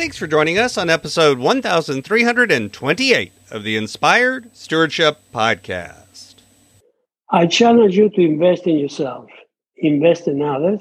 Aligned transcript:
Thanks 0.00 0.16
for 0.16 0.26
joining 0.26 0.56
us 0.56 0.78
on 0.78 0.88
episode 0.88 1.38
1328 1.38 3.32
of 3.50 3.64
the 3.64 3.76
Inspired 3.76 4.48
Stewardship 4.56 5.18
Podcast. 5.30 6.36
I 7.30 7.46
challenge 7.46 7.98
you 7.98 8.08
to 8.08 8.20
invest 8.22 8.66
in 8.66 8.78
yourself, 8.78 9.28
invest 9.76 10.26
in 10.26 10.40
others, 10.40 10.80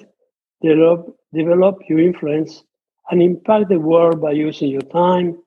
develop, 0.61 1.17
develop 1.33 1.79
your 1.89 1.99
influence, 1.99 2.63
and 3.11 3.21
impact 3.21 3.67
the 3.67 3.77
world 3.77 4.21
by 4.21 4.31
using 4.31 4.69
your 4.69 4.83
time, 4.83 5.37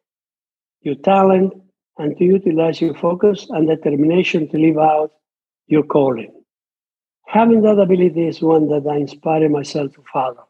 your 0.82 0.96
talent, 0.96 1.54
and 1.96 2.14
to 2.18 2.24
utilize 2.24 2.78
your 2.78 2.92
focus 2.92 3.46
and 3.48 3.68
determination 3.68 4.50
to 4.50 4.58
live 4.58 4.76
out 4.76 5.12
your 5.66 5.84
calling. 5.84 6.30
Having 7.26 7.62
that 7.62 7.78
ability 7.78 8.28
is 8.28 8.42
one 8.42 8.68
that 8.68 8.86
I 8.86 8.96
inspire 8.96 9.48
myself 9.48 9.94
to 9.94 10.04
follow. 10.12 10.46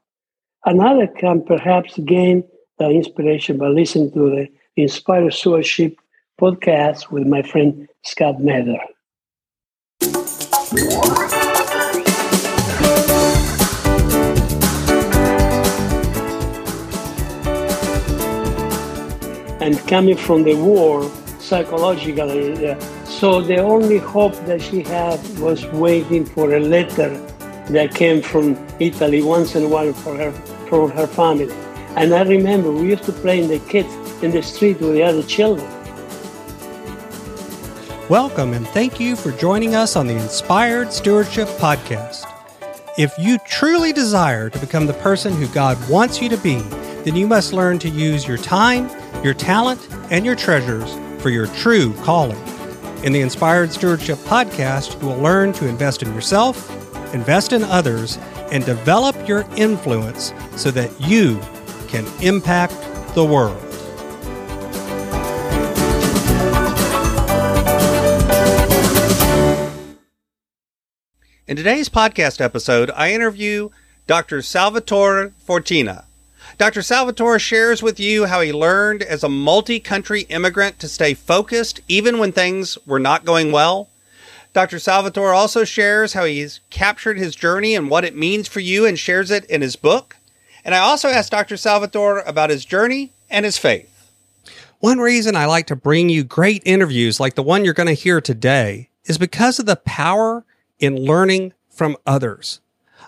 Another 0.65 1.07
can 1.07 1.45
perhaps 1.45 1.97
gain 2.01 2.43
the 2.89 2.97
inspiration 2.97 3.59
by 3.59 3.69
listening 3.69 4.11
to 4.13 4.31
the 4.31 4.49
Inspired 4.77 5.33
Stewardship 5.33 6.01
podcast 6.41 7.11
with 7.11 7.27
my 7.27 7.43
friend 7.43 7.89
Scott 8.03 8.37
Maderer. 8.39 8.81
And 19.61 19.79
coming 19.87 20.17
from 20.17 20.43
the 20.43 20.57
war 20.57 21.09
psychologically, 21.39 22.77
so 23.05 23.41
the 23.41 23.59
only 23.59 23.99
hope 23.99 24.35
that 24.47 24.61
she 24.61 24.83
had 24.83 25.21
was 25.39 25.65
waiting 25.67 26.25
for 26.25 26.55
a 26.55 26.61
letter 26.61 27.11
that 27.69 27.95
came 27.95 28.21
from 28.21 28.59
Italy 28.81 29.23
once 29.23 29.55
in 29.55 29.65
a 29.65 29.69
while 29.69 29.93
for 29.93 30.17
her 30.17 30.33
from 30.69 30.91
her 30.91 31.07
family. 31.07 31.72
And 31.95 32.15
I 32.15 32.23
remember 32.23 32.73
we 32.73 32.89
used 32.89 33.05
to 33.05 33.13
play 33.13 33.43
in 33.43 33.49
the 33.49 33.59
kids 33.59 33.93
in 34.23 34.31
the 34.31 34.43
street 34.43 34.81
with 34.81 34.95
the 34.95 35.03
other 35.03 35.23
children. 35.23 35.69
Welcome 38.09 38.55
and 38.55 38.67
thank 38.69 38.99
you 38.99 39.15
for 39.15 39.31
joining 39.33 39.75
us 39.75 39.95
on 39.95 40.07
the 40.07 40.17
Inspired 40.17 40.91
Stewardship 40.91 41.49
Podcast. 41.49 42.25
If 42.97 43.13
you 43.19 43.37
truly 43.47 43.93
desire 43.93 44.49
to 44.49 44.59
become 44.59 44.87
the 44.87 44.95
person 44.95 45.35
who 45.35 45.47
God 45.49 45.77
wants 45.91 46.21
you 46.23 46.31
to 46.31 46.39
be, 46.39 46.61
then 47.05 47.15
you 47.15 47.27
must 47.27 47.53
learn 47.53 47.79
to 47.81 47.91
use 47.91 48.27
your 48.27 48.39
time, 48.39 48.89
your 49.23 49.35
talent, 49.35 49.87
and 50.11 50.25
your 50.25 50.35
treasures 50.35 50.95
for 51.23 51.29
your 51.29 51.47
true 51.49 51.93
calling. 52.05 52.43
In 53.05 53.13
the 53.13 53.21
Inspired 53.21 53.71
Stewardship 53.71 54.19
Podcast, 54.21 54.99
you 55.03 55.09
will 55.09 55.19
learn 55.19 55.53
to 55.55 55.69
invest 55.69 56.03
in 56.03 56.15
yourself, 56.15 56.71
invest 57.13 57.53
in 57.53 57.63
others, 57.65 58.17
and 58.51 58.65
develop 58.65 59.29
your 59.29 59.45
influence 59.57 60.33
so 60.57 60.71
that 60.71 60.91
you 60.99 61.39
can 61.93 62.07
impact 62.23 62.73
the 63.15 63.23
world. 63.23 63.63
In 71.47 71.55
today's 71.55 71.91
podcast 71.91 72.41
episode, 72.41 72.91
I 72.93 73.13
interview 73.13 73.69
Dr. 74.07 74.41
Salvatore 74.41 75.35
Forcina. 75.47 76.07
Dr. 76.57 76.81
Salvatore 76.81 77.39
shares 77.39 77.83
with 77.83 78.01
you 78.01 78.25
how 78.25 78.41
he 78.41 78.55
learned 78.55 79.03
as 79.03 79.23
a 79.23 79.29
multi 79.29 79.79
country 79.79 80.23
immigrant 80.31 80.79
to 80.79 80.89
stay 80.89 81.13
focused 81.13 81.83
even 81.89 82.19
when 82.19 82.33
things 82.33 82.79
were 82.87 83.01
not 83.01 83.27
going 83.27 83.53
well. 83.53 83.91
Dr. 84.55 84.79
Salvatore 84.79 85.35
also 85.35 85.65
shares 85.65 86.15
how 86.15 86.25
he's 86.25 86.61
captured 86.71 87.19
his 87.19 87.37
journey 87.37 87.75
and 87.75 87.91
what 87.91 88.07
it 88.07 88.17
means 88.17 88.49
for 88.49 88.61
you 88.61 88.87
and 88.87 88.99
shares 88.99 89.31
it 89.31 89.45
in 89.45 89.61
his 89.61 89.77
book. 89.77 90.17
And 90.65 90.75
I 90.75 90.79
also 90.79 91.09
asked 91.09 91.33
Dr. 91.33 91.57
Salvatore 91.57 92.21
about 92.21 92.51
his 92.51 92.65
journey 92.65 93.13
and 93.31 93.45
his 93.45 93.59
faith. 93.59 93.89
One 94.79 94.99
reason 94.99 95.37
I 95.37 95.47
like 95.47 95.67
to 95.69 95.77
bring 95.77 96.09
you 96.09 96.25
great 96.25 96.63
interviews 96.65 97.21
like 97.21 97.35
the 97.35 97.43
one 97.43 97.65
you're 97.65 97.75
going 97.75 97.89
to 97.89 97.93
hear 97.93 98.21
today 98.21 98.91
is 99.05 99.19
because 99.19 99.59
of 99.59 99.67
the 99.67 99.77
power 99.77 100.45
in 100.79 101.05
learning 101.05 101.53
from 101.69 101.97
others. 102.07 102.61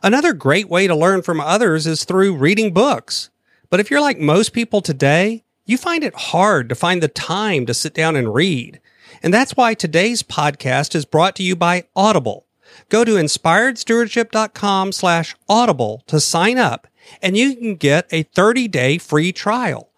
Another 0.02 0.32
great 0.32 0.68
way 0.68 0.86
to 0.86 0.94
learn 0.94 1.22
from 1.22 1.40
others 1.40 1.86
is 1.86 2.04
through 2.04 2.36
reading 2.36 2.72
books. 2.72 3.30
But 3.70 3.80
if 3.80 3.90
you're 3.90 4.00
like 4.00 4.18
most 4.18 4.52
people 4.52 4.80
today, 4.80 5.44
you 5.66 5.78
find 5.78 6.04
it 6.04 6.14
hard 6.14 6.68
to 6.68 6.74
find 6.74 7.02
the 7.02 7.08
time 7.08 7.66
to 7.66 7.74
sit 7.74 7.94
down 7.94 8.16
and 8.16 8.34
read. 8.34 8.80
And 9.22 9.32
that's 9.32 9.56
why 9.56 9.74
today's 9.74 10.22
podcast 10.22 10.94
is 10.94 11.04
brought 11.04 11.34
to 11.36 11.42
you 11.42 11.56
by 11.56 11.84
Audible. 11.96 12.46
Go 12.88 13.04
to 13.04 13.12
inspiredstewardship.com 13.12 14.92
slash 14.92 15.34
audible 15.48 16.02
to 16.06 16.20
sign 16.20 16.58
up 16.58 16.86
and 17.22 17.36
you 17.36 17.54
can 17.56 17.76
get 17.76 18.06
a 18.10 18.22
30 18.22 18.68
day 18.68 18.98
free 18.98 19.32
trial. 19.32 19.90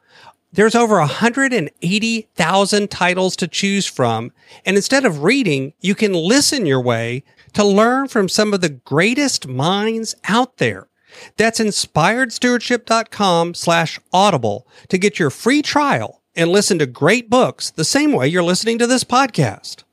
There's 0.53 0.75
over 0.75 0.99
180,000 0.99 2.91
titles 2.91 3.37
to 3.37 3.49
choose 3.49 3.87
from. 3.87 4.33
And 4.65 4.77
instead 4.77 5.05
of 5.05 5.23
reading, 5.23 5.75
you 5.81 5.95
can 5.95 6.15
listen 6.15 6.65
your 6.65 6.81
way 6.81 7.25
to 7.53 7.65
learn 7.65 8.09
from 8.09 8.29
some 8.29 8.55
of 8.55 8.63
the 8.63 8.71
greatest 8.71 9.47
minds 9.47 10.15
out 10.25 10.57
there. 10.57 10.89
That's 11.37 11.61
inspiredstewardship.com 11.61 13.55
slash 13.55 14.01
audible 14.13 14.67
to 14.89 14.99
get 14.99 15.19
your 15.19 15.31
free 15.31 15.63
trial 15.63 16.23
and 16.35 16.51
listen 16.51 16.79
to 16.79 16.87
great 16.87 17.29
books 17.29 17.71
the 17.71 17.85
same 17.85 18.13
way 18.13 18.29
you're 18.29 18.43
listening 18.43 18.79
to 18.79 18.87
this 18.87 19.05
podcast. 19.05 19.86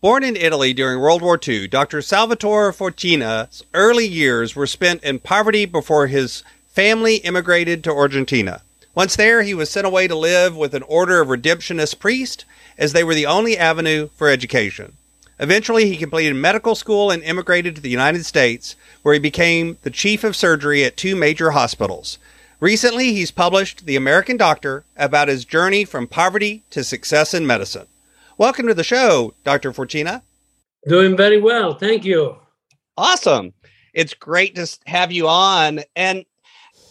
Born 0.00 0.22
in 0.22 0.36
Italy 0.36 0.72
during 0.72 1.00
World 1.00 1.22
War 1.22 1.40
II, 1.44 1.66
Dr. 1.66 2.02
Salvatore 2.02 2.72
Forcina's 2.72 3.64
early 3.74 4.06
years 4.06 4.54
were 4.54 4.64
spent 4.68 5.02
in 5.02 5.18
poverty 5.18 5.64
before 5.64 6.06
his 6.06 6.44
family 6.68 7.16
immigrated 7.16 7.82
to 7.82 7.90
Argentina. 7.90 8.62
Once 8.94 9.16
there, 9.16 9.42
he 9.42 9.54
was 9.54 9.70
sent 9.70 9.88
away 9.88 10.06
to 10.06 10.14
live 10.14 10.56
with 10.56 10.72
an 10.74 10.84
order 10.84 11.20
of 11.20 11.26
redemptionist 11.26 11.98
priest, 11.98 12.44
as 12.78 12.92
they 12.92 13.02
were 13.02 13.16
the 13.16 13.26
only 13.26 13.58
avenue 13.58 14.08
for 14.14 14.28
education. 14.28 14.92
Eventually, 15.40 15.88
he 15.88 15.96
completed 15.96 16.34
medical 16.34 16.76
school 16.76 17.10
and 17.10 17.24
immigrated 17.24 17.74
to 17.74 17.82
the 17.82 17.90
United 17.90 18.24
States, 18.24 18.76
where 19.02 19.14
he 19.14 19.20
became 19.20 19.78
the 19.82 19.90
chief 19.90 20.22
of 20.22 20.36
surgery 20.36 20.84
at 20.84 20.96
two 20.96 21.16
major 21.16 21.50
hospitals. 21.50 22.18
Recently, 22.60 23.14
he's 23.14 23.32
published 23.32 23.84
The 23.84 23.96
American 23.96 24.36
Doctor 24.36 24.84
about 24.96 25.26
his 25.26 25.44
journey 25.44 25.84
from 25.84 26.06
poverty 26.06 26.62
to 26.70 26.84
success 26.84 27.34
in 27.34 27.44
medicine. 27.44 27.88
Welcome 28.38 28.68
to 28.68 28.74
the 28.74 28.84
show, 28.84 29.34
Dr. 29.42 29.72
Forcina. 29.72 30.22
Doing 30.86 31.16
very 31.16 31.40
well. 31.40 31.74
Thank 31.74 32.04
you. 32.04 32.36
Awesome. 32.96 33.52
It's 33.94 34.14
great 34.14 34.54
to 34.54 34.78
have 34.86 35.10
you 35.10 35.26
on. 35.26 35.80
And 35.96 36.24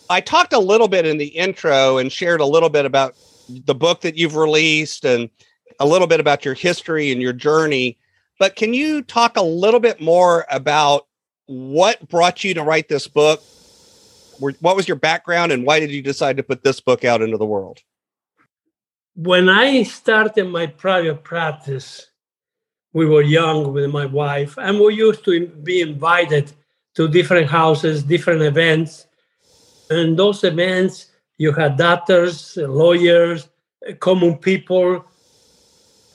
I 0.10 0.20
talked 0.20 0.52
a 0.52 0.60
little 0.60 0.90
bit 0.90 1.06
in 1.06 1.18
the 1.18 1.28
intro 1.28 2.00
and 2.00 2.12
shared 2.12 2.42
a 2.42 2.46
little 2.46 2.68
bit 2.68 2.86
about 2.86 3.16
the 3.48 3.74
book 3.74 4.02
that 4.02 4.18
you've 4.18 4.36
released 4.36 5.06
and 5.06 5.30
a 5.80 5.88
little 5.88 6.06
bit 6.06 6.20
about 6.20 6.44
your 6.44 6.54
history 6.54 7.14
and 7.14 7.22
your 7.22 7.32
journey. 7.32 7.98
But 8.40 8.58
can 8.58 8.74
you 8.74 9.02
talk 9.02 9.38
a 9.38 9.42
little 9.42 9.80
bit 9.80 10.02
more 10.02 10.46
about 10.52 11.08
what 11.46 12.10
brought 12.10 12.44
you 12.44 12.56
to 12.56 12.64
write 12.64 12.90
this 12.90 13.08
book? 13.08 13.42
What 14.40 14.76
was 14.76 14.86
your 14.86 14.98
background 14.98 15.54
and 15.54 15.66
why 15.66 15.80
did 15.80 15.92
you 15.92 16.02
decide 16.02 16.36
to 16.38 16.44
put 16.44 16.66
this 16.66 16.82
book 16.82 17.06
out 17.06 17.22
into 17.22 17.38
the 17.38 17.46
world? 17.46 17.80
When 19.18 19.50
I 19.50 19.82
started 19.82 20.46
my 20.46 20.68
private 20.68 21.24
practice, 21.24 22.06
we 22.94 23.08
were 23.08 23.24
young 23.24 23.74
with 23.74 23.90
my 23.90 24.06
wife, 24.06 24.56
and 24.60 24.80
we 24.80 24.94
used 24.94 25.26
to 25.26 25.48
be 25.48 25.82
invited 25.82 26.54
to 26.94 27.08
different 27.08 27.50
houses, 27.50 28.04
different 28.04 28.44
events. 28.44 29.08
And 29.90 30.18
those 30.18 30.44
events, 30.44 31.08
you 31.40 31.52
had 31.52 31.78
doctors, 31.78 32.58
lawyers, 32.58 33.50
common 34.00 34.38
people, 34.38 35.04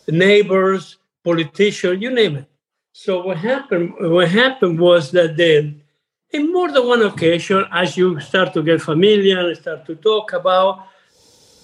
neighbors, 0.07 0.99
politicians, 1.25 2.01
you 2.01 2.11
name 2.11 2.37
it. 2.37 2.47
So 2.93 3.27
what 3.27 3.39
happened? 3.39 3.95
What 3.99 4.29
happened 4.29 4.79
was 4.79 5.11
that 5.11 5.37
then, 5.37 5.83
in 6.31 6.53
more 6.53 6.71
than 6.71 6.87
one 6.87 7.03
occasion, 7.03 7.65
as 7.73 7.97
you 7.97 8.21
start 8.21 8.55
to 8.55 8.63
get 8.63 8.81
familiar 8.81 9.49
and 9.49 9.57
start 9.57 9.87
to 9.87 9.97
talk 9.97 10.35
about, 10.35 10.87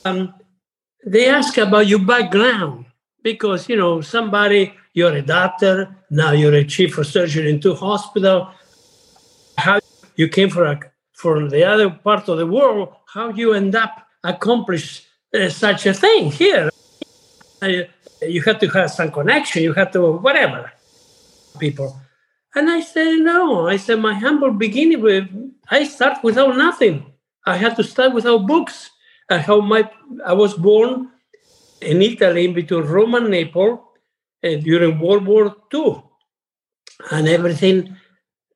um, 0.04 0.34
they 1.08 1.28
ask 1.28 1.56
about 1.56 1.86
your 1.86 2.00
background 2.00 2.84
because 3.22 3.68
you 3.68 3.76
know 3.76 4.00
somebody 4.00 4.74
you're 4.92 5.14
a 5.14 5.22
doctor 5.22 5.96
now 6.10 6.32
you're 6.32 6.54
a 6.54 6.64
chief 6.64 6.98
of 6.98 7.06
surgery 7.06 7.48
in 7.50 7.60
two 7.60 7.74
hospital 7.74 8.50
how 9.56 9.78
you 10.16 10.28
came 10.28 10.50
from 10.50 10.80
from 11.12 11.48
the 11.48 11.64
other 11.64 11.88
part 11.90 12.28
of 12.28 12.36
the 12.38 12.46
world 12.46 12.94
how 13.14 13.30
you 13.30 13.54
end 13.54 13.74
up 13.74 14.06
accomplish 14.24 15.06
uh, 15.34 15.48
such 15.48 15.86
a 15.86 15.94
thing 15.94 16.30
here. 16.30 16.70
Uh, 17.62 17.84
you 18.22 18.42
have 18.42 18.58
to 18.58 18.68
have 18.68 18.90
some 18.90 19.10
connection 19.10 19.62
you 19.62 19.72
have 19.72 19.90
to 19.92 20.12
whatever 20.12 20.72
people. 21.58 21.98
And 22.54 22.70
i 22.70 22.80
said 22.80 23.18
no 23.20 23.68
i 23.68 23.76
said 23.76 23.98
my 24.00 24.14
humble 24.14 24.52
beginning 24.52 25.00
with 25.00 25.26
i 25.70 25.84
start 25.84 26.22
without 26.22 26.56
nothing. 26.56 27.12
I 27.46 27.56
had 27.56 27.76
to 27.76 27.84
start 27.84 28.12
without 28.12 28.46
books 28.46 28.90
and 29.30 29.42
how 29.42 29.60
my 29.60 29.90
I 30.24 30.32
was 30.32 30.54
born 30.54 31.10
in 31.80 32.02
Italy 32.02 32.44
in 32.44 32.54
between 32.54 32.84
Rome 32.84 33.14
and 33.14 33.30
Naples 33.30 33.80
uh, 34.44 34.54
during 34.56 34.98
World 34.98 35.26
War 35.26 35.54
II, 35.72 36.02
and 37.10 37.28
everything. 37.28 37.96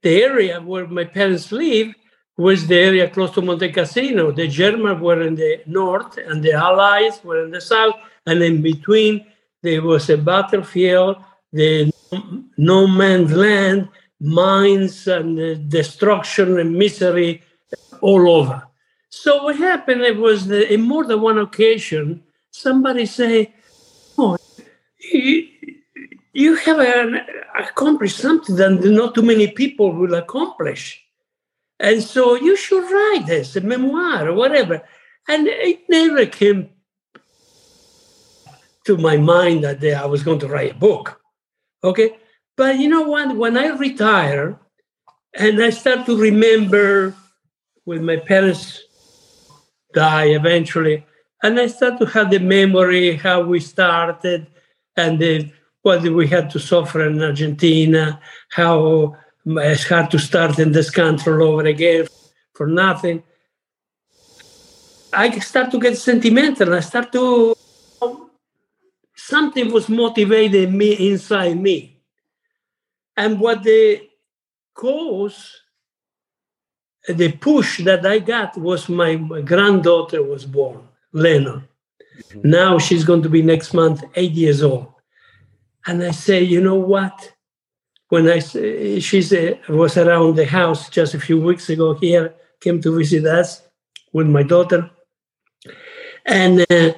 The 0.02 0.22
area 0.24 0.60
where 0.60 0.88
my 0.88 1.04
parents 1.04 1.52
live 1.52 1.94
was 2.36 2.66
the 2.66 2.76
area 2.76 3.08
close 3.08 3.30
to 3.32 3.42
Monte 3.42 3.70
Cassino. 3.70 4.32
The 4.32 4.48
Germans 4.48 5.00
were 5.00 5.22
in 5.22 5.36
the 5.36 5.62
north 5.66 6.18
and 6.18 6.42
the 6.42 6.52
Allies 6.52 7.22
were 7.22 7.44
in 7.44 7.52
the 7.52 7.60
south. 7.60 7.94
And 8.26 8.42
in 8.42 8.62
between, 8.62 9.26
there 9.62 9.82
was 9.82 10.10
a 10.10 10.16
battlefield, 10.16 11.16
the 11.52 11.92
no 12.56 12.86
man's 12.86 13.32
land, 13.32 13.88
mines 14.20 15.06
and 15.06 15.70
destruction 15.70 16.58
and 16.58 16.76
misery 16.76 17.42
all 18.00 18.28
over. 18.28 18.62
So 19.14 19.44
what 19.44 19.56
happened, 19.56 20.00
it 20.00 20.16
was 20.16 20.46
that 20.46 20.72
in 20.72 20.80
more 20.80 21.04
than 21.04 21.20
one 21.20 21.36
occasion, 21.36 22.24
somebody 22.50 23.04
say, 23.04 23.54
oh, 24.16 24.38
you, 25.12 25.48
you 26.32 26.56
have 26.56 26.78
an, 26.78 27.20
accomplished 27.54 28.16
something 28.16 28.56
that 28.56 28.70
not 28.82 29.14
too 29.14 29.20
many 29.20 29.48
people 29.48 29.92
will 29.92 30.14
accomplish. 30.14 31.04
And 31.78 32.02
so 32.02 32.36
you 32.36 32.56
should 32.56 32.90
write 32.90 33.26
this, 33.26 33.54
a 33.54 33.60
memoir 33.60 34.30
or 34.30 34.32
whatever. 34.32 34.80
And 35.28 35.46
it 35.46 35.80
never 35.90 36.24
came 36.24 36.70
to 38.86 38.96
my 38.96 39.18
mind 39.18 39.62
that 39.64 39.84
I 39.84 40.06
was 40.06 40.22
going 40.22 40.38
to 40.38 40.48
write 40.48 40.72
a 40.72 40.78
book. 40.78 41.20
Okay. 41.84 42.16
But 42.56 42.78
you 42.78 42.88
know 42.88 43.02
what? 43.02 43.36
When 43.36 43.58
I 43.58 43.66
retire 43.76 44.58
and 45.34 45.62
I 45.62 45.68
start 45.68 46.06
to 46.06 46.16
remember 46.16 47.14
when 47.84 48.06
my 48.06 48.16
parents 48.16 48.82
die 49.92 50.26
eventually, 50.26 51.04
and 51.42 51.58
I 51.58 51.66
start 51.66 51.98
to 51.98 52.06
have 52.06 52.30
the 52.30 52.38
memory 52.38 53.16
how 53.16 53.42
we 53.42 53.60
started 53.60 54.46
and 54.96 55.18
the, 55.18 55.50
what 55.82 56.02
we 56.02 56.28
had 56.28 56.50
to 56.50 56.58
suffer 56.58 57.06
in 57.06 57.22
Argentina, 57.22 58.20
how 58.50 59.16
mm, 59.46 59.64
it's 59.64 59.88
hard 59.88 60.10
to 60.12 60.18
start 60.18 60.58
in 60.58 60.72
this 60.72 60.90
country 60.90 61.32
all 61.32 61.54
over 61.54 61.66
again 61.66 62.06
for 62.54 62.66
nothing. 62.66 63.22
I 65.12 65.38
start 65.40 65.70
to 65.72 65.78
get 65.78 65.98
sentimental. 65.98 66.74
I 66.74 66.80
start 66.80 67.12
to 67.12 67.54
something 69.14 69.72
was 69.72 69.88
motivating 69.88 70.76
me 70.76 71.10
inside 71.10 71.60
me, 71.60 72.02
and 73.16 73.38
what 73.38 73.62
the 73.62 74.08
cause, 74.74 75.61
the 77.08 77.32
push 77.32 77.82
that 77.84 78.06
I 78.06 78.18
got 78.18 78.56
was 78.56 78.88
my, 78.88 79.16
my 79.16 79.40
granddaughter 79.40 80.22
was 80.22 80.44
born, 80.44 80.86
Lena. 81.12 81.64
Mm-hmm. 82.34 82.50
Now 82.50 82.78
she's 82.78 83.04
going 83.04 83.22
to 83.22 83.28
be 83.28 83.42
next 83.42 83.74
month 83.74 84.04
eight 84.14 84.32
years 84.32 84.62
old, 84.62 84.92
and 85.86 86.02
I 86.02 86.10
say, 86.10 86.42
you 86.42 86.60
know 86.60 86.76
what? 86.76 87.32
when 88.12 88.28
I 88.28 88.40
she 88.40 89.20
was 89.70 89.96
around 89.96 90.36
the 90.36 90.44
house 90.44 90.90
just 90.90 91.14
a 91.14 91.18
few 91.18 91.40
weeks 91.40 91.70
ago 91.70 91.94
here, 91.94 92.34
came 92.60 92.78
to 92.82 92.94
visit 92.94 93.24
us 93.24 93.62
with 94.12 94.26
my 94.26 94.42
daughter, 94.42 94.90
and 96.26 96.60
uh, 96.70 96.92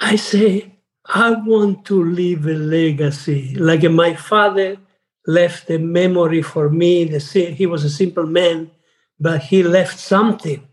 I 0.00 0.16
say 0.16 0.78
I 1.04 1.32
want 1.32 1.84
to 1.90 2.02
leave 2.02 2.46
a 2.46 2.54
legacy 2.54 3.54
like 3.56 3.82
my 3.82 4.14
father 4.14 4.78
left 5.26 5.68
a 5.68 5.78
memory 5.78 6.40
for 6.40 6.70
me. 6.70 7.04
The, 7.04 7.20
He 7.60 7.66
was 7.66 7.84
a 7.84 7.90
simple 7.90 8.26
man, 8.26 8.70
but 9.20 9.42
he 9.42 9.62
left 9.62 9.98
something. 9.98 10.66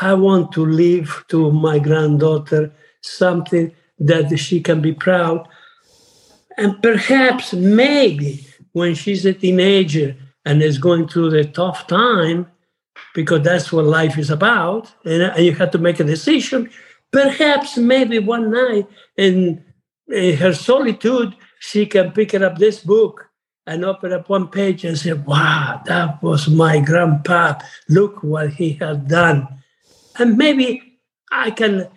I 0.00 0.14
want 0.14 0.52
to 0.52 0.64
leave 0.64 1.24
to 1.28 1.50
my 1.50 1.78
granddaughter 1.78 2.72
something 3.00 3.72
that 3.98 4.36
she 4.38 4.60
can 4.60 4.80
be 4.80 4.92
proud. 4.92 5.48
And 6.56 6.80
perhaps, 6.82 7.52
maybe, 7.52 8.46
when 8.72 8.94
she's 8.94 9.24
a 9.24 9.32
teenager 9.32 10.16
and 10.44 10.62
is 10.62 10.78
going 10.78 11.08
through 11.08 11.30
the 11.30 11.44
tough 11.44 11.86
time, 11.86 12.46
because 13.14 13.42
that's 13.42 13.72
what 13.72 13.84
life 13.84 14.18
is 14.18 14.30
about, 14.30 14.92
and 15.04 15.36
you 15.44 15.52
have 15.54 15.70
to 15.72 15.78
make 15.78 15.98
a 16.00 16.04
decision. 16.04 16.70
Perhaps 17.10 17.76
maybe 17.78 18.18
one 18.18 18.50
night 18.50 18.86
in, 19.16 19.64
in 20.08 20.36
her 20.36 20.52
solitude, 20.52 21.34
she 21.60 21.86
can 21.86 22.12
pick 22.12 22.34
up 22.34 22.58
this 22.58 22.80
book 22.80 23.25
and 23.66 23.84
open 23.84 24.12
up 24.12 24.28
one 24.28 24.48
page 24.48 24.84
and 24.84 24.96
say, 24.96 25.12
Wow, 25.12 25.82
that 25.86 26.22
was 26.22 26.48
my 26.48 26.80
grandpa. 26.80 27.58
Look 27.88 28.22
what 28.22 28.50
he 28.50 28.74
had 28.74 29.08
done. 29.08 29.48
And 30.18 30.38
maybe 30.38 31.00
I 31.30 31.50
can, 31.50 31.88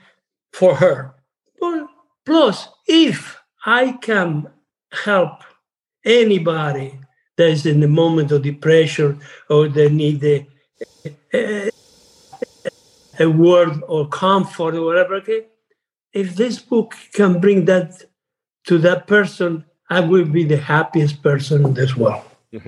for 0.52 0.76
her. 0.76 1.16
Plus, 2.26 2.68
if 2.88 3.40
I 3.66 3.94
can 3.94 4.48
help 4.92 5.44
anybody 6.06 7.00
that 7.38 7.50
is 7.50 7.66
in 7.66 7.80
the 7.80 7.88
moment 7.88 8.32
of 8.32 8.42
depression 8.42 9.22
or 9.50 9.68
they 9.68 9.90
need 9.90 10.24
a, 10.24 10.48
a, 11.34 11.70
a 13.20 13.30
word 13.30 13.82
or 13.88 14.08
comfort 14.08 14.76
or 14.76 14.86
whatever, 14.86 15.16
okay? 15.16 15.46
If 16.14 16.36
this 16.36 16.60
book 16.60 16.96
can 17.14 17.40
bring 17.40 17.66
that 17.66 18.04
to 18.66 18.78
that 18.80 19.08
person, 19.08 19.66
I 19.90 20.00
will 20.00 20.26
be 20.26 20.44
the 20.44 20.58
happiest 20.58 21.22
person 21.24 21.66
in 21.66 21.74
this 21.74 21.96
world. 21.96 22.24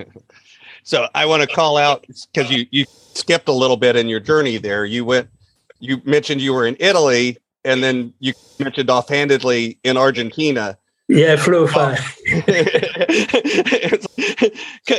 so 0.82 1.08
I 1.14 1.26
want 1.26 1.42
to 1.42 1.48
call 1.48 1.76
out 1.76 2.04
because 2.32 2.50
you 2.50 2.66
you 2.70 2.84
skipped 3.14 3.48
a 3.48 3.52
little 3.52 3.76
bit 3.76 3.96
in 3.96 4.08
your 4.08 4.20
journey 4.20 4.58
there. 4.58 4.84
You 4.84 5.04
went, 5.04 5.28
you 5.78 6.00
mentioned 6.04 6.40
you 6.40 6.52
were 6.52 6.66
in 6.66 6.76
Italy, 6.80 7.38
and 7.64 7.82
then 7.82 8.12
you 8.18 8.32
mentioned 8.58 8.90
offhandedly 8.90 9.78
in 9.84 9.96
Argentina. 9.96 10.78
Yeah, 11.08 11.36
flew 11.36 11.66
fine. 11.66 11.98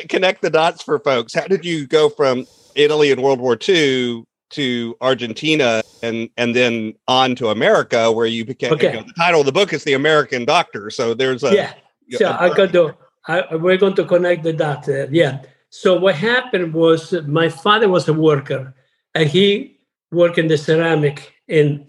Connect 0.10 0.42
the 0.42 0.50
dots 0.52 0.84
for 0.84 1.00
folks. 1.00 1.34
How 1.34 1.48
did 1.48 1.66
you 1.66 1.88
go 1.88 2.10
from 2.10 2.46
Italy 2.76 3.12
in 3.12 3.22
World 3.22 3.40
War 3.40 3.58
II 3.68 4.26
to 4.52 4.96
Argentina 5.02 5.82
and 6.04 6.30
and 6.38 6.56
then 6.56 6.94
on 7.08 7.36
to 7.36 7.50
America, 7.50 8.12
where 8.12 8.28
you 8.28 8.46
became? 8.46 8.74
Okay. 8.74 8.92
You 8.94 9.00
know, 9.00 9.08
the 9.08 9.14
title 9.14 9.40
of 9.40 9.46
the 9.46 9.52
book 9.52 9.74
is 9.74 9.84
"The 9.84 9.94
American 9.94 10.46
Doctor." 10.46 10.90
So 10.90 11.14
there's 11.14 11.44
a 11.44 11.56
yeah. 11.56 11.74
So 12.12 12.30
a, 12.30 12.38
I 12.40 12.54
got 12.54 12.72
to. 12.74 12.96
I, 13.28 13.56
we're 13.56 13.78
going 13.78 13.96
to 13.96 14.06
connect 14.06 14.44
the 14.44 14.54
dots. 14.54 14.88
There. 14.88 15.08
Yeah. 15.12 15.42
So 15.70 15.98
what 16.00 16.16
happened 16.16 16.74
was 16.74 17.14
my 17.28 17.50
father 17.50 17.90
was 17.90 18.08
a 18.08 18.14
worker, 18.14 18.74
and 19.16 19.30
he 19.30 19.80
worked 20.12 20.38
in 20.38 20.48
the 20.48 20.58
ceramic 20.58 21.34
in 21.48 21.88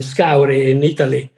Scauri 0.00 0.70
in 0.70 0.82
Italy. 0.82 1.30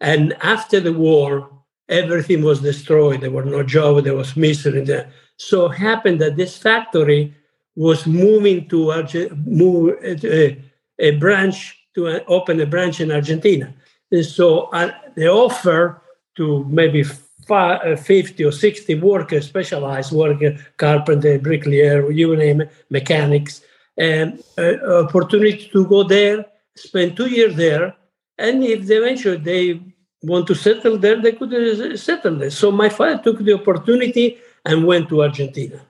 And 0.00 0.34
after 0.42 0.80
the 0.80 0.92
war, 0.92 1.50
everything 1.88 2.42
was 2.42 2.60
destroyed. 2.60 3.20
There 3.20 3.30
were 3.30 3.44
no 3.44 3.62
jobs, 3.62 4.04
there 4.04 4.14
was 4.14 4.36
misery 4.36 4.82
there. 4.82 5.10
So 5.36 5.66
it 5.66 5.76
happened 5.76 6.20
that 6.20 6.36
this 6.36 6.56
factory 6.56 7.34
was 7.74 8.06
moving 8.06 8.68
to 8.68 9.28
move 9.44 9.98
a, 10.02 10.14
uh, 10.14 10.54
a 10.98 11.10
branch 11.18 11.76
to 11.94 12.08
uh, 12.08 12.20
open 12.26 12.60
a 12.60 12.66
branch 12.66 13.00
in 13.00 13.12
Argentina. 13.12 13.74
And 14.10 14.24
so 14.24 14.64
uh, 14.72 14.92
they 15.14 15.28
offer 15.28 16.02
to 16.36 16.64
maybe 16.68 17.02
uh, 17.02 17.14
50 17.46 18.44
or 18.44 18.52
60 18.52 18.94
workers, 19.00 19.46
specialized 19.46 20.12
workers, 20.12 20.60
carpenter, 20.76 21.38
bricklayer, 21.38 22.10
you 22.10 22.36
name 22.36 22.62
it, 22.62 22.72
mechanics, 22.90 23.62
and 23.96 24.42
uh, 24.58 25.04
opportunity 25.04 25.68
to 25.72 25.86
go 25.86 26.02
there, 26.02 26.44
spend 26.74 27.16
two 27.16 27.28
years 27.28 27.54
there, 27.56 27.94
and 28.38 28.62
if 28.62 28.86
they 28.86 28.96
eventually 28.96 29.36
they 29.38 29.80
want 30.22 30.46
to 30.46 30.54
settle 30.54 30.98
there, 30.98 31.20
they 31.20 31.32
could 31.32 31.54
uh, 31.54 31.96
settle 31.96 32.36
there. 32.36 32.50
So 32.50 32.70
my 32.70 32.88
father 32.88 33.22
took 33.22 33.38
the 33.38 33.54
opportunity 33.54 34.38
and 34.64 34.84
went 34.84 35.08
to 35.08 35.22
Argentina. 35.22 35.80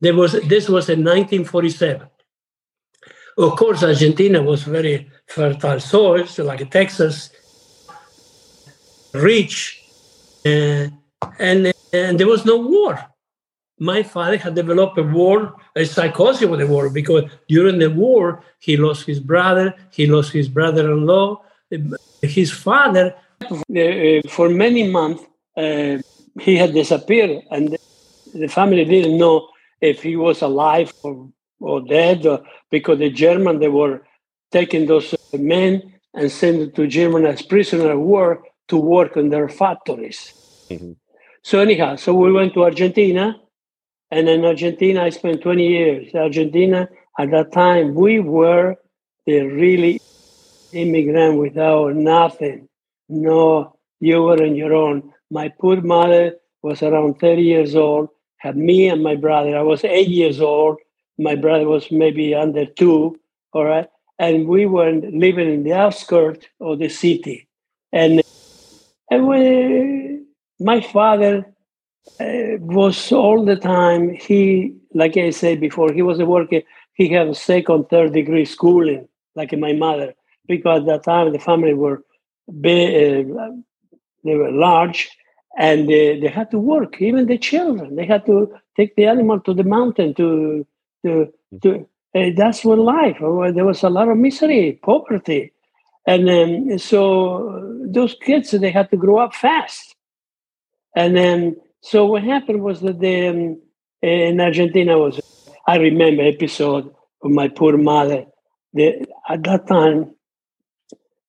There 0.00 0.14
was 0.14 0.32
this 0.32 0.68
was 0.68 0.88
in 0.88 1.00
1947. 1.00 2.08
Of 3.36 3.56
course, 3.56 3.82
Argentina 3.82 4.42
was 4.42 4.62
very 4.62 5.10
fertile 5.26 5.80
soil, 5.80 6.26
so 6.26 6.44
like 6.44 6.70
Texas, 6.70 7.30
rich, 9.12 9.82
uh, 9.82 9.83
and 10.44 11.72
and 11.92 12.18
there 12.18 12.26
was 12.26 12.44
no 12.44 12.56
war. 12.56 12.98
My 13.78 14.02
father 14.02 14.36
had 14.36 14.54
developed 14.54 14.98
a 14.98 15.02
war, 15.02 15.56
a 15.74 15.84
psychosis 15.84 16.48
with 16.48 16.60
the 16.60 16.66
war, 16.66 16.90
because 16.90 17.24
during 17.48 17.78
the 17.78 17.90
war 17.90 18.42
he 18.60 18.76
lost 18.76 19.04
his 19.06 19.20
brother, 19.20 19.74
he 19.90 20.06
lost 20.06 20.32
his 20.32 20.48
brother-in-law, 20.48 21.42
his 22.22 22.52
father 22.52 23.14
uh, 23.50 24.20
for 24.28 24.48
many 24.48 24.88
months, 24.88 25.22
uh, 25.56 25.98
he 26.40 26.56
had 26.56 26.72
disappeared, 26.72 27.42
and 27.50 27.76
the 28.32 28.48
family 28.48 28.84
didn't 28.84 29.18
know 29.18 29.48
if 29.80 30.02
he 30.02 30.16
was 30.16 30.42
alive 30.42 30.92
or, 31.02 31.28
or 31.60 31.80
dead, 31.82 32.26
or, 32.26 32.42
because 32.70 32.98
the 32.98 33.10
German 33.10 33.58
they 33.58 33.68
were 33.68 34.06
taking 34.50 34.86
those 34.86 35.14
men 35.32 35.94
and 36.14 36.30
sending 36.30 36.70
to 36.72 36.86
Germany 36.86 37.26
as 37.26 37.42
prisoner 37.42 37.90
of 37.90 38.00
war 38.00 38.42
to 38.68 38.76
work 38.76 39.16
in 39.16 39.30
their 39.30 39.48
factories. 39.48 40.32
Mm-hmm. 40.70 40.92
So 41.42 41.60
anyhow, 41.60 41.96
so 41.96 42.14
we 42.14 42.32
went 42.32 42.54
to 42.54 42.64
Argentina, 42.64 43.36
and 44.10 44.28
in 44.28 44.44
Argentina 44.44 45.02
I 45.02 45.10
spent 45.10 45.42
20 45.42 45.66
years. 45.66 46.14
Argentina 46.14 46.88
at 47.18 47.30
that 47.30 47.52
time 47.52 47.94
we 47.94 48.20
were 48.20 48.76
the 49.26 49.40
really 49.40 50.00
immigrant 50.72 51.38
without 51.38 51.94
nothing 51.94 52.68
no, 53.08 53.76
you 54.00 54.22
were 54.22 54.42
on 54.42 54.56
your 54.56 54.74
own. 54.74 55.12
My 55.30 55.48
poor 55.48 55.80
mother 55.80 56.36
was 56.62 56.82
around 56.82 57.20
30 57.20 57.42
years 57.42 57.74
old, 57.74 58.08
had 58.38 58.56
me 58.56 58.88
and 58.88 59.02
my 59.02 59.16
brother. 59.16 59.56
I 59.56 59.62
was 59.62 59.84
eight 59.84 60.08
years 60.08 60.40
old. 60.40 60.78
My 61.18 61.34
brother 61.34 61.68
was 61.68 61.90
maybe 61.90 62.34
under 62.34 62.66
two, 62.66 63.18
all 63.52 63.64
right? 63.64 63.88
And 64.18 64.46
we 64.46 64.66
were 64.66 64.92
living 64.92 65.52
in 65.52 65.64
the 65.64 65.72
outskirts 65.72 66.46
of 66.60 66.78
the 66.78 66.88
city. 66.88 67.48
And, 67.92 68.14
and 68.14 68.22
we, 69.18 70.20
my 70.60 70.80
father 70.80 71.46
uh, 72.20 72.58
was 72.60 73.12
all 73.12 73.44
the 73.44 73.56
time, 73.56 74.10
he, 74.14 74.74
like 74.94 75.16
I 75.16 75.30
said 75.30 75.60
before, 75.60 75.92
he 75.92 76.02
was 76.02 76.20
a 76.20 76.26
worker, 76.26 76.60
he 76.94 77.08
had 77.08 77.34
second, 77.36 77.88
third 77.88 78.12
degree 78.12 78.44
schooling, 78.44 79.08
like 79.34 79.56
my 79.58 79.72
mother, 79.72 80.14
because 80.46 80.80
at 80.80 80.86
that 80.86 81.04
time 81.04 81.32
the 81.32 81.38
family 81.38 81.74
were 81.74 82.02
big, 82.60 83.30
uh, 83.30 83.50
they 84.24 84.34
were 84.34 84.50
large 84.50 85.10
and 85.56 85.88
they, 85.88 86.18
they 86.18 86.28
had 86.28 86.50
to 86.50 86.58
work 86.58 87.00
even 87.00 87.26
the 87.26 87.38
children 87.38 87.94
they 87.96 88.06
had 88.06 88.24
to 88.26 88.52
take 88.76 88.94
the 88.96 89.06
animal 89.06 89.38
to 89.40 89.54
the 89.54 89.64
mountain 89.64 90.14
to 90.14 90.66
to 91.04 91.32
to 91.62 91.86
uh, 92.14 92.30
that's 92.36 92.64
what 92.64 92.78
life 92.78 93.16
uh, 93.22 93.52
there 93.52 93.64
was 93.64 93.82
a 93.82 93.90
lot 93.90 94.08
of 94.08 94.16
misery 94.16 94.78
poverty 94.82 95.52
and 96.06 96.28
then, 96.28 96.78
so 96.78 97.78
those 97.86 98.14
kids 98.22 98.50
they 98.50 98.70
had 98.70 98.90
to 98.90 98.96
grow 98.96 99.18
up 99.18 99.34
fast 99.34 99.94
and 100.96 101.16
then 101.16 101.56
so 101.80 102.06
what 102.06 102.22
happened 102.22 102.62
was 102.62 102.80
that 102.80 102.98
the, 103.00 103.26
um, 103.28 103.60
in 104.02 104.40
argentina 104.40 104.98
was 104.98 105.20
i 105.66 105.76
remember 105.76 106.22
episode 106.22 106.92
of 107.22 107.30
my 107.30 107.48
poor 107.48 107.76
mother 107.76 108.24
the, 108.72 109.04
at 109.28 109.42
that 109.44 109.66
time 109.66 110.14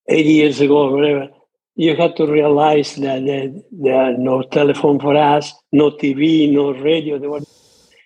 80 0.08 0.30
years 0.30 0.62
ago 0.62 0.90
or 0.90 0.96
whatever 0.96 1.30
you 1.76 1.96
have 1.96 2.16
to 2.16 2.26
realize 2.26 2.96
that 2.96 3.64
there 3.72 3.96
are 3.96 4.18
no 4.18 4.42
telephone 4.44 5.00
for 5.00 5.16
us, 5.16 5.54
no 5.72 5.92
TV, 5.92 6.52
no 6.52 6.72
radio. 6.74 7.20
There 7.20 7.30
was 7.30 7.46